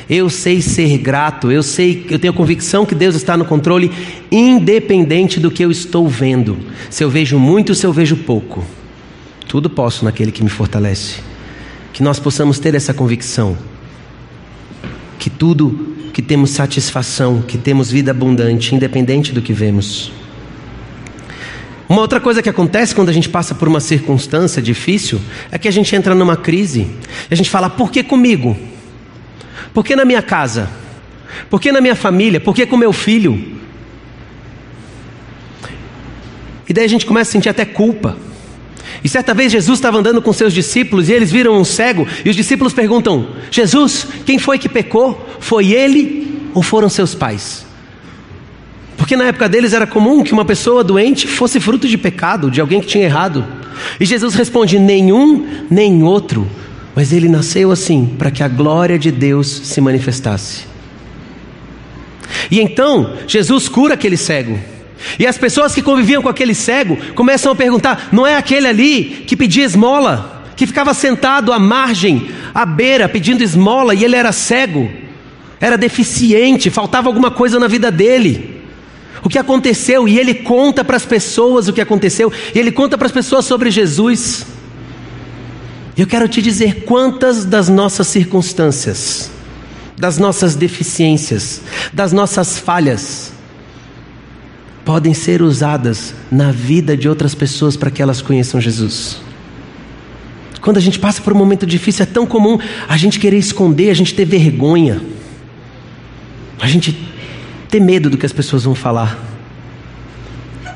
Eu 0.09 0.27
sei 0.27 0.59
ser 0.59 0.97
grato, 0.97 1.51
eu 1.51 1.61
sei, 1.61 2.07
eu 2.09 2.17
tenho 2.17 2.33
a 2.33 2.35
convicção 2.35 2.83
que 2.83 2.95
Deus 2.95 3.13
está 3.13 3.37
no 3.37 3.45
controle, 3.45 3.91
independente 4.31 5.39
do 5.39 5.51
que 5.51 5.63
eu 5.63 5.69
estou 5.69 6.07
vendo. 6.07 6.57
Se 6.89 7.03
eu 7.03 7.11
vejo 7.11 7.37
muito, 7.37 7.75
se 7.75 7.85
eu 7.85 7.93
vejo 7.93 8.15
pouco, 8.15 8.65
tudo 9.55 9.69
posso 9.69 10.03
naquele 10.03 10.33
que 10.33 10.43
me 10.43 10.49
fortalece. 10.49 11.21
Que 11.93 12.03
nós 12.03 12.19
possamos 12.19 12.59
ter 12.59 12.75
essa 12.75 12.93
convicção, 12.93 13.57
que 15.17 15.29
tudo, 15.29 15.95
que 16.11 16.21
temos 16.21 16.49
satisfação, 16.49 17.41
que 17.41 17.57
temos 17.57 17.89
vida 17.89 18.11
abundante, 18.11 18.75
independente 18.75 19.31
do 19.31 19.41
que 19.41 19.53
vemos. 19.53 20.11
Uma 21.87 22.01
outra 22.01 22.19
coisa 22.19 22.41
que 22.41 22.49
acontece 22.49 22.93
quando 22.93 23.07
a 23.07 23.13
gente 23.13 23.29
passa 23.29 23.55
por 23.55 23.69
uma 23.69 23.79
circunstância 23.79 24.61
difícil 24.61 25.21
é 25.49 25.57
que 25.57 25.69
a 25.69 25.71
gente 25.71 25.95
entra 25.95 26.13
numa 26.13 26.35
crise 26.35 26.81
e 27.31 27.33
a 27.33 27.37
gente 27.37 27.49
fala: 27.49 27.69
por 27.69 27.89
que 27.89 28.03
comigo? 28.03 28.57
Por 29.73 29.85
que 29.85 29.95
na 29.95 30.03
minha 30.03 30.21
casa? 30.21 30.69
Por 31.49 31.61
que 31.61 31.71
na 31.71 31.79
minha 31.79 31.95
família? 31.95 32.41
Por 32.41 32.53
que 32.53 32.65
com 32.65 32.75
meu 32.75 32.91
filho? 32.91 33.57
E 36.67 36.73
daí 36.73 36.83
a 36.83 36.89
gente 36.89 37.05
começa 37.05 37.29
a 37.29 37.31
sentir 37.31 37.47
até 37.47 37.63
culpa. 37.63 38.17
E 39.03 39.09
certa 39.09 39.33
vez 39.33 39.51
Jesus 39.51 39.77
estava 39.77 39.99
andando 39.99 40.21
com 40.21 40.33
seus 40.33 40.53
discípulos 40.53 41.09
e 41.09 41.13
eles 41.13 41.31
viram 41.31 41.57
um 41.57 41.63
cego 41.63 42.07
e 42.23 42.29
os 42.29 42.35
discípulos 42.35 42.73
perguntam: 42.73 43.27
Jesus, 43.51 44.07
quem 44.25 44.39
foi 44.39 44.57
que 44.57 44.69
pecou? 44.69 45.29
Foi 45.39 45.71
ele 45.71 46.49
ou 46.53 46.61
foram 46.63 46.89
seus 46.89 47.13
pais? 47.13 47.65
Porque 48.97 49.15
na 49.15 49.25
época 49.25 49.49
deles 49.49 49.73
era 49.73 49.85
comum 49.85 50.23
que 50.23 50.33
uma 50.33 50.45
pessoa 50.45 50.83
doente 50.83 51.27
fosse 51.27 51.59
fruto 51.59 51.87
de 51.87 51.97
pecado, 51.97 52.49
de 52.49 52.61
alguém 52.61 52.81
que 52.81 52.87
tinha 52.87 53.03
errado. 53.03 53.45
E 53.99 54.05
Jesus 54.05 54.33
responde: 54.35 54.79
nenhum 54.79 55.65
nem 55.69 56.01
outro, 56.03 56.47
mas 56.95 57.11
ele 57.11 57.27
nasceu 57.27 57.71
assim 57.71 58.15
para 58.17 58.31
que 58.31 58.41
a 58.41 58.47
glória 58.47 58.97
de 58.97 59.11
Deus 59.11 59.47
se 59.47 59.81
manifestasse. 59.81 60.65
E 62.49 62.59
então 62.59 63.13
Jesus 63.27 63.67
cura 63.67 63.93
aquele 63.93 64.17
cego. 64.17 64.59
E 65.19 65.27
as 65.27 65.37
pessoas 65.37 65.73
que 65.73 65.81
conviviam 65.81 66.21
com 66.21 66.29
aquele 66.29 66.53
cego 66.53 66.97
começam 67.13 67.51
a 67.51 67.55
perguntar: 67.55 68.09
não 68.11 68.25
é 68.25 68.35
aquele 68.35 68.67
ali 68.67 69.23
que 69.27 69.35
pedia 69.35 69.63
esmola, 69.63 70.43
que 70.55 70.65
ficava 70.65 70.93
sentado 70.93 71.51
à 71.51 71.59
margem, 71.59 72.29
à 72.53 72.65
beira, 72.65 73.09
pedindo 73.09 73.43
esmola 73.43 73.93
e 73.93 74.03
ele 74.03 74.15
era 74.15 74.31
cego, 74.31 74.89
era 75.59 75.77
deficiente, 75.77 76.69
faltava 76.69 77.09
alguma 77.09 77.29
coisa 77.31 77.59
na 77.59 77.67
vida 77.67 77.91
dele. 77.91 78.63
O 79.23 79.29
que 79.29 79.39
aconteceu? 79.39 80.07
E 80.07 80.19
ele 80.19 80.35
conta 80.35 80.83
para 80.83 80.97
as 80.97 81.05
pessoas 81.05 81.67
o 81.67 81.73
que 81.73 81.81
aconteceu, 81.81 82.31
e 82.53 82.59
ele 82.59 82.71
conta 82.71 82.97
para 82.97 83.07
as 83.07 83.13
pessoas 83.13 83.45
sobre 83.45 83.71
Jesus. 83.71 84.45
Eu 85.97 86.05
quero 86.05 86.27
te 86.27 86.41
dizer 86.41 86.83
quantas 86.83 87.45
das 87.45 87.69
nossas 87.69 88.07
circunstâncias, 88.07 89.31
das 89.97 90.17
nossas 90.17 90.55
deficiências, 90.55 91.61
das 91.93 92.11
nossas 92.11 92.59
falhas, 92.59 93.31
podem 94.85 95.15
ser 95.15 95.41
usadas 95.41 96.13
na 96.31 96.51
vida 96.51 96.95
de 96.95 97.09
outras 97.09 97.33
pessoas 97.33 97.75
para 97.75 97.89
que 97.89 98.01
elas 98.01 98.21
conheçam 98.21 98.61
Jesus. 98.61 99.17
Quando 100.61 100.77
a 100.77 100.81
gente 100.81 100.99
passa 100.99 101.21
por 101.21 101.33
um 101.33 101.35
momento 101.35 101.65
difícil, 101.65 102.03
é 102.03 102.05
tão 102.05 102.25
comum 102.25 102.59
a 102.87 102.95
gente 102.95 103.19
querer 103.19 103.37
esconder, 103.37 103.89
a 103.89 103.93
gente 103.95 104.13
ter 104.13 104.25
vergonha, 104.25 105.01
a 106.61 106.67
gente 106.67 106.95
ter 107.69 107.79
medo 107.79 108.09
do 108.09 108.17
que 108.17 108.25
as 108.25 108.31
pessoas 108.31 108.63
vão 108.63 108.75
falar. 108.75 109.19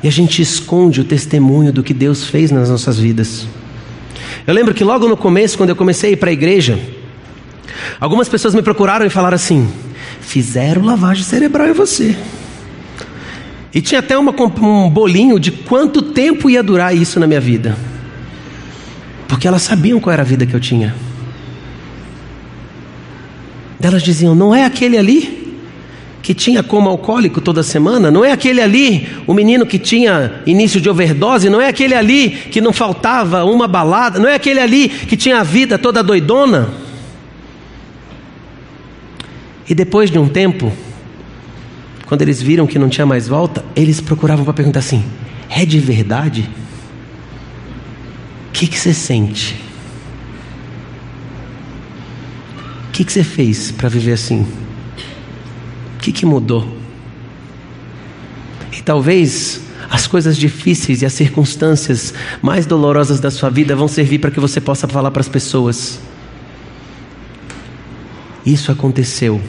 E 0.02 0.08
a 0.08 0.12
gente 0.12 0.42
esconde 0.42 1.00
o 1.00 1.04
testemunho 1.04 1.72
do 1.72 1.82
que 1.82 1.94
Deus 1.94 2.24
fez 2.24 2.50
nas 2.50 2.68
nossas 2.68 2.98
vidas. 2.98 3.46
Eu 4.46 4.54
lembro 4.54 4.74
que 4.74 4.82
logo 4.82 5.08
no 5.08 5.16
começo, 5.16 5.56
quando 5.56 5.70
eu 5.70 5.76
comecei 5.76 6.10
a 6.10 6.12
ir 6.14 6.16
para 6.16 6.30
a 6.30 6.32
igreja, 6.32 6.78
algumas 8.00 8.28
pessoas 8.28 8.54
me 8.54 8.62
procuraram 8.62 9.06
e 9.06 9.10
falaram 9.10 9.36
assim: 9.36 9.70
fizeram 10.20 10.84
lavagem 10.84 11.22
cerebral 11.22 11.68
em 11.68 11.72
você. 11.72 12.16
E 13.72 13.80
tinha 13.80 14.00
até 14.00 14.18
uma, 14.18 14.34
um 14.62 14.90
bolinho 14.90 15.38
de 15.38 15.52
quanto 15.52 16.02
tempo 16.02 16.50
ia 16.50 16.62
durar 16.62 16.94
isso 16.94 17.20
na 17.20 17.26
minha 17.26 17.40
vida. 17.40 17.76
Porque 19.28 19.46
elas 19.46 19.62
sabiam 19.62 20.00
qual 20.00 20.12
era 20.12 20.22
a 20.22 20.24
vida 20.24 20.44
que 20.44 20.54
eu 20.54 20.60
tinha. 20.60 20.94
Elas 23.80 24.02
diziam: 24.02 24.34
não 24.34 24.54
é 24.54 24.64
aquele 24.64 24.98
ali 24.98 25.40
que 26.22 26.34
tinha 26.34 26.62
como 26.62 26.88
alcoólico 26.88 27.40
toda 27.40 27.62
semana? 27.62 28.10
Não 28.10 28.24
é 28.24 28.32
aquele 28.32 28.60
ali, 28.60 29.08
o 29.26 29.32
menino 29.32 29.64
que 29.64 29.78
tinha 29.78 30.42
início 30.46 30.80
de 30.80 30.90
overdose? 30.90 31.48
Não 31.48 31.60
é 31.60 31.68
aquele 31.68 31.94
ali 31.94 32.30
que 32.30 32.60
não 32.60 32.72
faltava 32.72 33.44
uma 33.44 33.66
balada? 33.66 34.18
Não 34.18 34.28
é 34.28 34.34
aquele 34.34 34.60
ali 34.60 34.88
que 34.88 35.16
tinha 35.16 35.40
a 35.40 35.42
vida 35.42 35.78
toda 35.78 36.02
doidona? 36.02 36.68
E 39.68 39.74
depois 39.74 40.10
de 40.10 40.18
um 40.18 40.28
tempo, 40.28 40.72
quando 42.10 42.22
eles 42.22 42.42
viram 42.42 42.66
que 42.66 42.76
não 42.76 42.88
tinha 42.88 43.06
mais 43.06 43.28
volta, 43.28 43.64
eles 43.76 44.00
procuravam 44.00 44.44
para 44.44 44.52
perguntar 44.52 44.80
assim: 44.80 45.04
é 45.48 45.64
de 45.64 45.78
verdade? 45.78 46.50
O 48.48 48.52
que, 48.52 48.66
você 48.66 48.92
sente? 48.92 49.54
O 52.88 52.90
que, 52.90 53.04
que 53.04 53.12
você 53.12 53.22
fez 53.22 53.70
para 53.70 53.88
viver 53.88 54.14
assim? 54.14 54.40
O 54.40 56.00
que, 56.00 56.10
que 56.10 56.26
mudou? 56.26 56.76
E 58.76 58.82
talvez 58.82 59.60
as 59.88 60.08
coisas 60.08 60.36
difíceis 60.36 61.02
e 61.02 61.06
as 61.06 61.12
circunstâncias 61.12 62.12
mais 62.42 62.66
dolorosas 62.66 63.20
da 63.20 63.30
sua 63.30 63.50
vida 63.50 63.76
vão 63.76 63.86
servir 63.86 64.18
para 64.18 64.32
que 64.32 64.40
você 64.40 64.60
possa 64.60 64.88
falar 64.88 65.12
para 65.12 65.20
as 65.20 65.28
pessoas. 65.28 66.00
Isso 68.44 68.72
aconteceu 68.72 69.40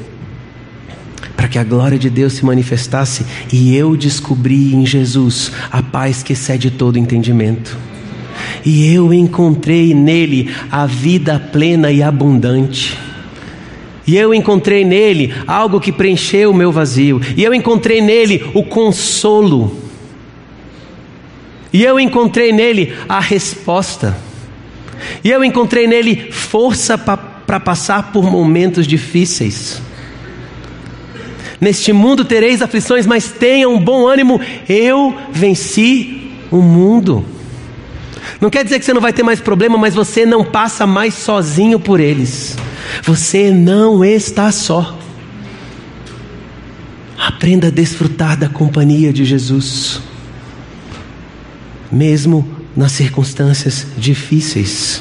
para 1.41 1.47
que 1.47 1.57
a 1.57 1.63
glória 1.63 1.97
de 1.97 2.07
Deus 2.07 2.33
se 2.33 2.45
manifestasse 2.45 3.25
e 3.51 3.75
eu 3.75 3.97
descobri 3.97 4.75
em 4.75 4.85
Jesus 4.85 5.51
a 5.71 5.81
paz 5.81 6.21
que 6.21 6.33
excede 6.33 6.69
todo 6.69 6.99
entendimento. 6.99 7.75
E 8.63 8.93
eu 8.93 9.11
encontrei 9.11 9.91
nele 9.91 10.51
a 10.71 10.85
vida 10.85 11.39
plena 11.39 11.91
e 11.91 12.03
abundante. 12.03 12.95
E 14.05 14.15
eu 14.15 14.35
encontrei 14.35 14.85
nele 14.85 15.33
algo 15.47 15.81
que 15.81 15.91
preencheu 15.91 16.51
o 16.51 16.53
meu 16.53 16.71
vazio. 16.71 17.19
E 17.35 17.43
eu 17.43 17.55
encontrei 17.55 18.01
nele 18.01 18.47
o 18.53 18.63
consolo. 18.63 19.75
E 21.73 21.83
eu 21.83 21.99
encontrei 21.99 22.51
nele 22.51 22.93
a 23.09 23.19
resposta. 23.19 24.15
E 25.23 25.31
eu 25.31 25.43
encontrei 25.43 25.87
nele 25.87 26.31
força 26.31 26.99
para 26.99 27.59
passar 27.59 28.11
por 28.11 28.29
momentos 28.29 28.85
difíceis. 28.85 29.81
Neste 31.59 31.91
mundo 31.93 32.25
tereis 32.25 32.61
aflições, 32.61 33.05
mas 33.05 33.31
tenham 33.31 33.73
um 33.73 33.79
bom 33.79 34.07
ânimo. 34.07 34.39
Eu 34.67 35.15
venci 35.31 36.31
o 36.49 36.61
mundo. 36.61 37.25
Não 38.39 38.49
quer 38.49 38.63
dizer 38.63 38.79
que 38.79 38.85
você 38.85 38.93
não 38.93 39.01
vai 39.01 39.13
ter 39.13 39.23
mais 39.23 39.39
problema, 39.39 39.77
mas 39.77 39.93
você 39.93 40.25
não 40.25 40.43
passa 40.43 40.87
mais 40.87 41.13
sozinho 41.13 41.79
por 41.79 41.99
eles. 41.99 42.55
Você 43.03 43.51
não 43.51 44.03
está 44.03 44.51
só. 44.51 44.97
Aprenda 47.17 47.67
a 47.67 47.71
desfrutar 47.71 48.35
da 48.35 48.49
companhia 48.49 49.13
de 49.13 49.23
Jesus, 49.23 50.01
mesmo 51.91 52.47
nas 52.75 52.91
circunstâncias 52.93 53.85
difíceis. 53.95 55.00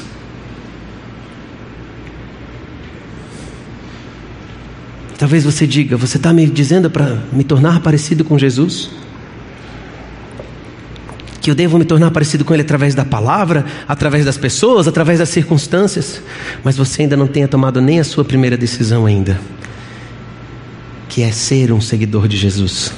Talvez 5.21 5.43
você 5.43 5.67
diga: 5.67 5.95
Você 5.97 6.17
está 6.17 6.33
me 6.33 6.47
dizendo 6.47 6.89
para 6.89 7.15
me 7.31 7.43
tornar 7.43 7.79
parecido 7.81 8.25
com 8.25 8.39
Jesus? 8.39 8.89
Que 11.39 11.51
eu 11.51 11.53
devo 11.53 11.77
me 11.77 11.85
tornar 11.85 12.09
parecido 12.09 12.43
com 12.43 12.55
Ele 12.55 12.63
através 12.63 12.95
da 12.95 13.05
palavra, 13.05 13.63
através 13.87 14.25
das 14.25 14.35
pessoas, 14.35 14.87
através 14.87 15.19
das 15.19 15.29
circunstâncias, 15.29 16.23
mas 16.63 16.75
você 16.75 17.03
ainda 17.03 17.15
não 17.15 17.27
tenha 17.27 17.47
tomado 17.47 17.79
nem 17.79 17.99
a 17.99 18.03
sua 18.03 18.25
primeira 18.25 18.57
decisão 18.57 19.05
ainda, 19.05 19.39
que 21.07 21.21
é 21.21 21.31
ser 21.31 21.71
um 21.71 21.79
seguidor 21.79 22.27
de 22.27 22.35
Jesus, 22.35 22.91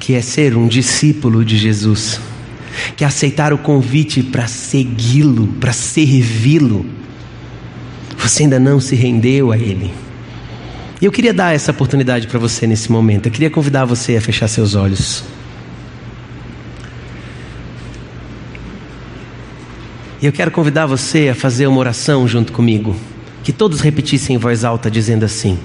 que 0.00 0.14
é 0.14 0.22
ser 0.22 0.56
um 0.56 0.66
discípulo 0.66 1.44
de 1.44 1.58
Jesus, 1.58 2.22
que 2.96 3.04
é 3.04 3.06
aceitar 3.06 3.52
o 3.52 3.58
convite 3.58 4.22
para 4.22 4.46
segui-lo, 4.46 5.48
para 5.60 5.74
servi-lo. 5.74 6.86
Você 8.16 8.44
ainda 8.44 8.58
não 8.58 8.80
se 8.80 8.94
rendeu 8.96 9.52
a 9.52 9.58
Ele. 9.58 10.07
E 11.00 11.04
eu 11.04 11.12
queria 11.12 11.32
dar 11.32 11.54
essa 11.54 11.70
oportunidade 11.70 12.26
para 12.26 12.38
você 12.38 12.66
nesse 12.66 12.90
momento. 12.90 13.26
Eu 13.26 13.32
queria 13.32 13.50
convidar 13.50 13.84
você 13.84 14.16
a 14.16 14.20
fechar 14.20 14.48
seus 14.48 14.74
olhos. 14.74 15.22
E 20.20 20.26
eu 20.26 20.32
quero 20.32 20.50
convidar 20.50 20.86
você 20.86 21.28
a 21.28 21.34
fazer 21.34 21.68
uma 21.68 21.78
oração 21.78 22.26
junto 22.26 22.52
comigo. 22.52 22.96
Que 23.44 23.52
todos 23.52 23.80
repetissem 23.80 24.34
em 24.34 24.38
voz 24.38 24.64
alta, 24.64 24.90
dizendo 24.90 25.24
assim: 25.24 25.56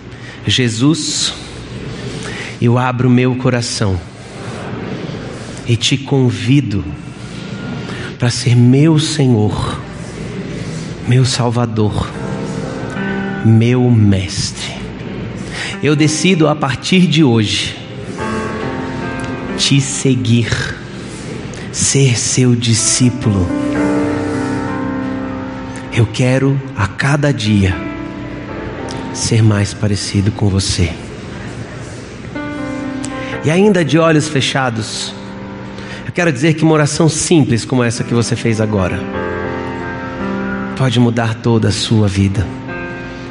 Jesus, 0.46 1.34
eu 2.62 2.78
abro 2.78 3.10
meu 3.10 3.36
coração 3.36 4.00
e 5.68 5.76
te 5.76 5.98
convido 5.98 6.86
para 8.20 8.30
ser 8.30 8.56
meu 8.56 9.00
Senhor, 9.00 9.82
meu 11.08 11.26
Salvador, 11.26 12.08
meu 13.44 13.90
Mestre. 13.90 14.73
Eu 15.84 15.98
decido 15.98 16.48
a 16.48 16.56
partir 16.56 17.02
de 17.08 17.26
hoje 17.26 17.78
te 19.58 19.82
seguir, 19.82 20.50
ser 21.74 22.18
seu 22.18 22.56
discípulo. 22.56 23.46
Eu 25.92 26.06
quero 26.06 26.58
a 26.74 26.88
cada 26.88 27.34
dia 27.34 27.76
ser 29.14 29.44
mais 29.44 29.74
parecido 29.74 30.32
com 30.32 30.48
você. 30.48 30.90
E 33.44 33.52
ainda 33.52 33.84
de 33.84 34.00
olhos 34.00 34.30
fechados, 34.30 35.14
eu 36.06 36.14
quero 36.14 36.32
dizer 36.32 36.54
que 36.54 36.64
uma 36.64 36.76
oração 36.76 37.10
simples 37.10 37.66
como 37.66 37.84
essa 37.84 38.06
que 38.06 38.14
você 38.14 38.38
fez 38.38 38.62
agora 38.62 38.98
pode 40.78 40.98
mudar 40.98 41.36
toda 41.36 41.68
a 41.68 41.72
sua 41.74 42.08
vida. 42.08 42.63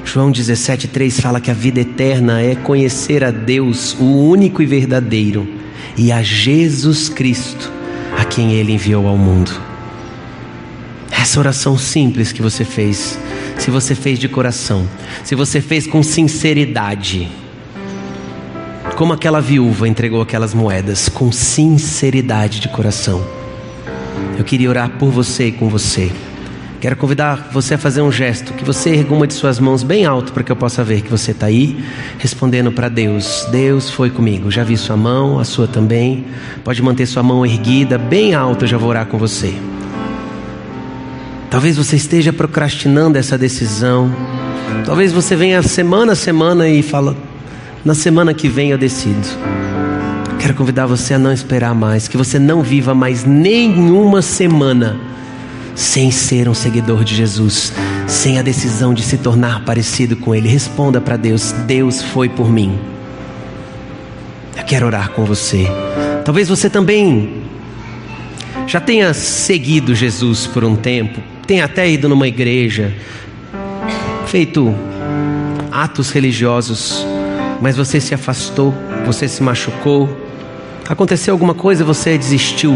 João 0.05 0.31
17,3 0.31 1.21
fala 1.21 1.41
que 1.41 1.51
a 1.51 1.55
vida 1.55 1.81
eterna 1.81 2.41
é 2.41 2.55
conhecer 2.55 3.25
a 3.25 3.31
Deus, 3.31 3.97
o 3.99 4.05
único 4.05 4.63
e 4.63 4.67
verdadeiro, 4.67 5.49
e 5.97 6.13
a 6.13 6.23
Jesus 6.23 7.09
Cristo, 7.09 7.71
a 8.19 8.25
quem 8.25 8.53
Ele 8.53 8.73
enviou 8.73 9.07
ao 9.07 9.17
mundo. 9.17 9.53
Essa 11.11 11.39
oração 11.39 11.79
simples 11.79 12.33
que 12.33 12.43
você 12.43 12.65
fez, 12.65 13.19
se 13.59 13.71
você 13.71 13.95
fez 13.95 14.19
de 14.19 14.29
coração, 14.29 14.89
se 15.25 15.35
você 15.35 15.61
fez 15.61 15.87
com 15.87 16.03
sinceridade, 16.03 17.29
como 18.97 19.13
aquela 19.13 19.41
viúva 19.41 19.89
entregou 19.89 20.21
aquelas 20.21 20.53
moedas, 20.53 21.09
com 21.09 21.33
sinceridade 21.33 22.61
de 22.61 22.69
coração. 22.69 23.25
Eu 24.37 24.45
queria 24.45 24.69
orar 24.69 24.91
por 24.99 25.11
você 25.11 25.47
e 25.47 25.53
com 25.53 25.69
você. 25.69 26.11
Quero 26.83 26.97
convidar 26.97 27.49
você 27.53 27.75
a 27.75 27.79
fazer 27.79 28.03
um 28.03 28.11
gesto, 28.11 28.53
que 28.55 28.65
você 28.65 28.91
erga 28.91 29.15
uma 29.15 29.25
de 29.25 29.35
suas 29.35 29.61
mãos 29.61 29.85
bem 29.85 30.05
alto 30.05 30.33
para 30.33 30.43
que 30.43 30.51
eu 30.51 30.57
possa 30.57 30.83
ver 30.83 31.03
que 31.03 31.09
você 31.09 31.31
está 31.31 31.47
aí, 31.47 31.81
respondendo 32.19 32.73
para 32.73 32.89
Deus: 32.89 33.47
Deus 33.53 33.89
foi 33.89 34.11
comigo. 34.11 34.51
Já 34.51 34.65
vi 34.65 34.77
sua 34.77 34.97
mão, 34.97 35.39
a 35.39 35.45
sua 35.45 35.69
também. 35.69 36.25
Pode 36.65 36.83
manter 36.83 37.07
sua 37.07 37.23
mão 37.23 37.47
erguida, 37.47 37.97
bem 37.99 38.35
alta, 38.35 38.65
eu 38.65 38.69
já 38.69 38.77
vou 38.79 38.89
orar 38.89 39.07
com 39.07 39.17
você. 39.17 39.55
Talvez 41.49 41.77
você 41.77 41.95
esteja 41.95 42.33
procrastinando 42.33 43.17
essa 43.17 43.39
decisão. 43.39 44.13
Talvez 44.85 45.13
você 45.13 45.37
venha 45.37 45.63
semana 45.63 46.15
a 46.15 46.17
semana 46.17 46.69
e 46.69 46.83
fala: 46.83 47.17
na 47.85 47.95
semana 47.95 48.35
que 48.35 48.49
vem 48.49 48.71
eu 48.71 48.77
decido. 48.77 49.29
Quero 50.41 50.55
convidar 50.55 50.87
você 50.87 51.15
a 51.15 51.19
não 51.21 51.33
esperar 51.33 51.77
mais, 51.77 52.09
que 52.09 52.17
você 52.17 52.41
não 52.41 52.61
viva 52.61 52.93
mais 52.93 53.25
nenhuma 53.25 54.21
semana 54.21 55.12
sem 55.75 56.11
ser 56.11 56.49
um 56.49 56.55
seguidor 56.55 57.05
de 57.05 57.15
Jesus, 57.15 57.73
sem 58.07 58.39
a 58.39 58.43
decisão 58.43 58.93
de 58.93 59.03
se 59.03 59.19
tornar 59.19 59.65
parecido 59.65 60.17
com 60.17 60.35
Ele. 60.35 60.49
Responda 60.49 61.01
para 61.01 61.17
Deus: 61.17 61.53
Deus 61.67 62.03
foi 62.03 62.29
por 62.29 62.51
mim. 62.51 62.79
Eu 64.57 64.65
quero 64.65 64.87
orar 64.87 65.11
com 65.11 65.25
você. 65.25 65.67
Talvez 66.25 66.49
você 66.49 66.71
também 66.71 67.43
já 68.67 68.81
tenha 68.81 69.13
seguido 69.13 69.95
Jesus 69.95 70.47
por 70.47 70.65
um 70.65 70.77
tempo, 70.77 71.21
tenha 71.47 71.65
até 71.65 71.91
ido 71.91 72.09
numa 72.09 72.29
igreja, 72.29 72.95
feito 74.27 74.75
atos 75.71 76.11
religiosos, 76.11 77.05
mas 77.61 77.77
você 77.77 78.01
se 78.01 78.15
afastou, 78.15 78.75
você 79.05 79.27
se 79.27 79.43
machucou, 79.43 80.09
aconteceu 80.89 81.35
alguma 81.35 81.55
coisa, 81.55 81.85
você 81.85 82.17
desistiu 82.17 82.75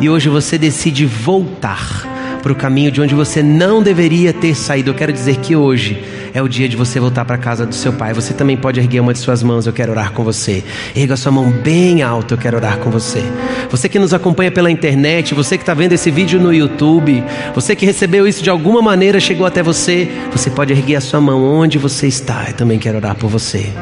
e 0.00 0.08
hoje 0.08 0.28
você 0.28 0.58
decide 0.58 1.06
voltar 1.06 2.15
para 2.46 2.52
o 2.52 2.54
caminho 2.56 2.92
de 2.92 3.00
onde 3.00 3.12
você 3.12 3.42
não 3.42 3.82
deveria 3.82 4.32
ter 4.32 4.54
saído. 4.54 4.90
Eu 4.90 4.94
quero 4.94 5.12
dizer 5.12 5.38
que 5.38 5.56
hoje 5.56 6.00
é 6.32 6.40
o 6.40 6.48
dia 6.48 6.68
de 6.68 6.76
você 6.76 7.00
voltar 7.00 7.24
para 7.24 7.34
a 7.34 7.38
casa 7.38 7.66
do 7.66 7.74
seu 7.74 7.92
pai. 7.92 8.14
Você 8.14 8.32
também 8.32 8.56
pode 8.56 8.78
erguer 8.78 9.00
uma 9.00 9.12
de 9.12 9.18
suas 9.18 9.42
mãos, 9.42 9.66
eu 9.66 9.72
quero 9.72 9.90
orar 9.90 10.12
com 10.12 10.22
você. 10.22 10.62
Erga 10.94 11.16
sua 11.16 11.32
mão 11.32 11.50
bem 11.50 12.04
alta, 12.04 12.34
eu 12.34 12.38
quero 12.38 12.56
orar 12.56 12.78
com 12.78 12.88
você. 12.88 13.20
Você 13.68 13.88
que 13.88 13.98
nos 13.98 14.14
acompanha 14.14 14.52
pela 14.52 14.70
internet, 14.70 15.34
você 15.34 15.56
que 15.56 15.64
está 15.64 15.74
vendo 15.74 15.94
esse 15.94 16.08
vídeo 16.08 16.38
no 16.38 16.54
YouTube, 16.54 17.20
você 17.52 17.74
que 17.74 17.84
recebeu 17.84 18.28
isso 18.28 18.44
de 18.44 18.48
alguma 18.48 18.80
maneira, 18.80 19.18
chegou 19.18 19.44
até 19.44 19.60
você, 19.60 20.08
você 20.30 20.48
pode 20.48 20.72
erguer 20.72 20.94
a 20.94 21.00
sua 21.00 21.20
mão 21.20 21.42
onde 21.42 21.78
você 21.78 22.06
está. 22.06 22.44
Eu 22.46 22.54
também 22.54 22.78
quero 22.78 22.98
orar 22.98 23.16
por 23.16 23.28
você. 23.28 23.72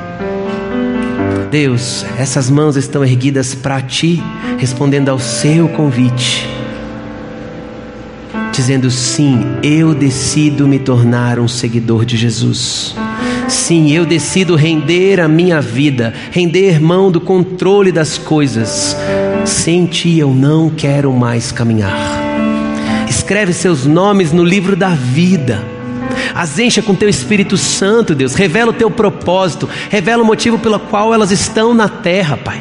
Deus, 1.51 2.07
essas 2.19 2.49
mãos 2.49 2.77
estão 2.77 3.05
erguidas 3.05 3.55
para 3.55 3.83
ti, 3.83 4.23
respondendo 4.59 5.11
ao 5.11 5.19
seu 5.19 5.69
convite 5.69 6.54
dizendo: 8.55 8.91
sim, 8.91 9.45
eu 9.63 9.95
decido 9.95 10.67
me 10.67 10.79
tornar 10.79 11.39
um 11.39 11.49
seguidor 11.49 12.05
de 12.05 12.17
Jesus. 12.17 12.95
Sim, 13.49 13.93
eu 13.93 14.07
decido 14.07 14.55
render 14.55 15.21
a 15.21 15.29
minha 15.29 15.61
vida, 15.61 16.15
render 16.31 16.81
mão 16.81 17.11
do 17.11 17.21
controle 17.21 17.93
das 17.93 18.17
coisas. 18.17 18.97
Sem 19.45 19.85
ti 19.87 20.19
eu 20.19 20.33
não 20.33 20.71
quero 20.71 21.13
mais 21.13 21.53
caminhar. 21.53 21.95
Escreve 23.09 23.53
seus 23.53 23.85
nomes 23.85 24.33
no 24.33 24.45
livro 24.45 24.75
da 24.75 24.91
vida. 24.91 25.63
As 26.35 26.59
encha 26.59 26.81
com 26.81 26.95
teu 26.95 27.09
Espírito 27.09 27.57
Santo, 27.57 28.15
Deus. 28.15 28.35
Revela 28.35 28.71
o 28.71 28.75
teu 28.75 28.91
propósito. 28.91 29.69
Revela 29.91 30.23
o 30.23 30.27
motivo 30.27 30.59
pelo 30.59 30.79
qual 30.79 31.13
elas 31.13 31.31
estão 31.31 31.75
na 31.75 31.89
terra, 31.89 32.37
Pai. 32.37 32.61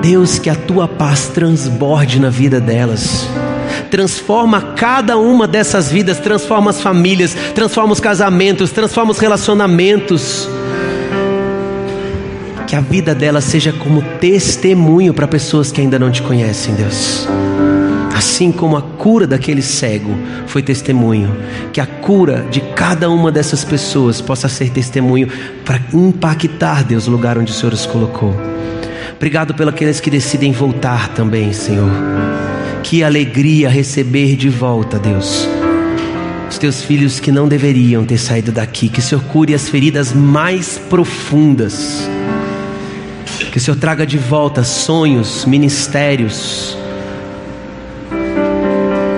Deus, 0.00 0.38
que 0.38 0.50
a 0.50 0.54
tua 0.54 0.88
paz 0.88 1.28
transborde 1.28 2.18
na 2.18 2.30
vida 2.30 2.60
delas 2.60 3.28
transforma 3.92 4.72
cada 4.74 5.18
uma 5.18 5.46
dessas 5.46 5.92
vidas, 5.92 6.18
transforma 6.18 6.70
as 6.70 6.80
famílias, 6.80 7.36
transforma 7.54 7.92
os 7.92 8.00
casamentos, 8.00 8.72
transforma 8.72 9.10
os 9.10 9.18
relacionamentos. 9.18 10.48
Que 12.66 12.74
a 12.74 12.80
vida 12.80 13.14
delas 13.14 13.44
seja 13.44 13.70
como 13.70 14.00
testemunho 14.18 15.12
para 15.12 15.28
pessoas 15.28 15.70
que 15.70 15.82
ainda 15.82 15.98
não 15.98 16.10
te 16.10 16.22
conhecem, 16.22 16.74
Deus. 16.74 17.28
Assim 18.16 18.50
como 18.50 18.78
a 18.78 18.82
cura 18.82 19.26
daquele 19.26 19.60
cego 19.60 20.16
foi 20.46 20.62
testemunho, 20.62 21.36
que 21.70 21.80
a 21.80 21.84
cura 21.84 22.46
de 22.50 22.62
cada 22.74 23.10
uma 23.10 23.30
dessas 23.30 23.62
pessoas 23.62 24.22
possa 24.22 24.48
ser 24.48 24.70
testemunho 24.70 25.28
para 25.66 25.78
impactar, 25.92 26.82
Deus, 26.82 27.06
o 27.06 27.10
lugar 27.10 27.36
onde 27.36 27.52
o 27.52 27.54
Senhor 27.54 27.74
os 27.74 27.84
colocou. 27.84 28.34
Obrigado 29.14 29.52
pelos 29.52 29.74
aqueles 29.74 30.00
que 30.00 30.08
decidem 30.08 30.50
voltar 30.50 31.08
também, 31.08 31.52
Senhor. 31.52 31.90
Que 32.82 33.02
alegria 33.02 33.68
receber 33.68 34.36
de 34.36 34.48
volta, 34.48 34.98
Deus, 34.98 35.48
os 36.50 36.58
teus 36.58 36.82
filhos 36.82 37.18
que 37.20 37.32
não 37.32 37.48
deveriam 37.48 38.04
ter 38.04 38.18
saído 38.18 38.52
daqui. 38.52 38.88
Que 38.88 38.98
o 38.98 39.02
Senhor 39.02 39.22
cure 39.24 39.54
as 39.54 39.68
feridas 39.68 40.12
mais 40.12 40.78
profundas. 40.78 42.08
Que 43.50 43.58
o 43.58 43.60
Senhor 43.60 43.76
traga 43.76 44.06
de 44.06 44.18
volta 44.18 44.64
sonhos, 44.64 45.44
ministérios. 45.44 46.76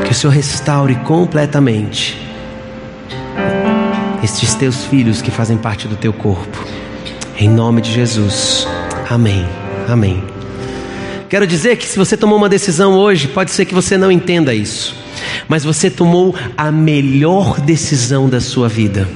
Que 0.04 0.12
o 0.12 0.14
Senhor 0.14 0.32
restaure 0.32 0.94
completamente 0.96 2.16
estes 4.22 4.54
teus 4.54 4.84
filhos 4.86 5.20
que 5.20 5.30
fazem 5.30 5.56
parte 5.56 5.86
do 5.86 5.96
teu 5.96 6.12
corpo. 6.12 6.64
Em 7.38 7.48
nome 7.48 7.80
de 7.80 7.92
Jesus. 7.92 8.66
Amém. 9.10 9.46
Amém. 9.88 10.34
Quero 11.28 11.46
dizer 11.46 11.76
que 11.76 11.86
se 11.86 11.96
você 11.96 12.16
tomou 12.16 12.36
uma 12.36 12.48
decisão 12.48 12.94
hoje, 12.94 13.28
pode 13.28 13.50
ser 13.50 13.64
que 13.64 13.74
você 13.74 13.96
não 13.96 14.12
entenda 14.12 14.54
isso, 14.54 14.94
mas 15.48 15.64
você 15.64 15.90
tomou 15.90 16.34
a 16.56 16.70
melhor 16.70 17.60
decisão 17.60 18.28
da 18.28 18.40
sua 18.40 18.68
vida. 18.68 19.08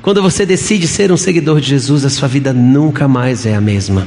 Quando 0.00 0.22
você 0.22 0.46
decide 0.46 0.86
ser 0.86 1.10
um 1.10 1.16
seguidor 1.16 1.60
de 1.60 1.68
Jesus, 1.68 2.04
a 2.04 2.10
sua 2.10 2.28
vida 2.28 2.52
nunca 2.52 3.08
mais 3.08 3.44
é 3.44 3.54
a 3.54 3.60
mesma. 3.60 4.06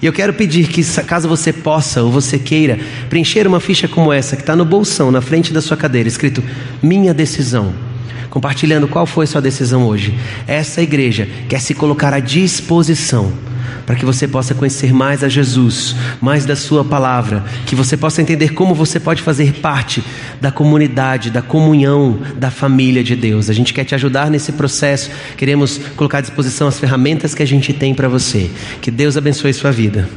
E 0.00 0.06
eu 0.06 0.12
quero 0.12 0.32
pedir 0.32 0.66
que, 0.66 0.82
caso 1.02 1.28
você 1.28 1.52
possa 1.52 2.02
ou 2.02 2.10
você 2.10 2.38
queira, 2.38 2.78
preencher 3.08 3.46
uma 3.46 3.60
ficha 3.60 3.86
como 3.86 4.12
essa, 4.12 4.34
que 4.34 4.42
está 4.42 4.56
no 4.56 4.64
bolsão, 4.64 5.12
na 5.12 5.20
frente 5.20 5.52
da 5.52 5.60
sua 5.60 5.76
cadeira, 5.76 6.08
escrito 6.08 6.42
Minha 6.82 7.14
Decisão. 7.14 7.72
Compartilhando 8.28 8.88
qual 8.88 9.06
foi 9.06 9.26
sua 9.26 9.40
decisão 9.40 9.86
hoje. 9.86 10.18
Essa 10.46 10.82
igreja 10.82 11.28
quer 11.48 11.60
se 11.60 11.74
colocar 11.74 12.12
à 12.14 12.18
disposição 12.18 13.32
para 13.86 13.96
que 13.96 14.04
você 14.04 14.26
possa 14.26 14.54
conhecer 14.54 14.92
mais 14.92 15.22
a 15.22 15.28
Jesus, 15.28 15.94
mais 16.20 16.44
da 16.44 16.56
Sua 16.56 16.84
palavra, 16.84 17.44
que 17.66 17.74
você 17.74 17.96
possa 17.96 18.22
entender 18.22 18.50
como 18.50 18.74
você 18.74 18.98
pode 18.98 19.22
fazer 19.22 19.54
parte 19.54 20.02
da 20.40 20.50
comunidade, 20.50 21.30
da 21.30 21.42
comunhão, 21.42 22.18
da 22.36 22.50
família 22.50 23.02
de 23.02 23.16
Deus. 23.16 23.50
A 23.50 23.52
gente 23.52 23.72
quer 23.74 23.84
te 23.84 23.94
ajudar 23.94 24.30
nesse 24.30 24.52
processo, 24.52 25.10
queremos 25.36 25.78
colocar 25.96 26.18
à 26.18 26.20
disposição 26.22 26.68
as 26.68 26.78
ferramentas 26.78 27.34
que 27.34 27.42
a 27.42 27.46
gente 27.46 27.72
tem 27.72 27.94
para 27.94 28.08
você. 28.08 28.50
Que 28.80 28.90
Deus 28.90 29.16
abençoe 29.16 29.52
sua 29.52 29.70
vida. 29.70 30.08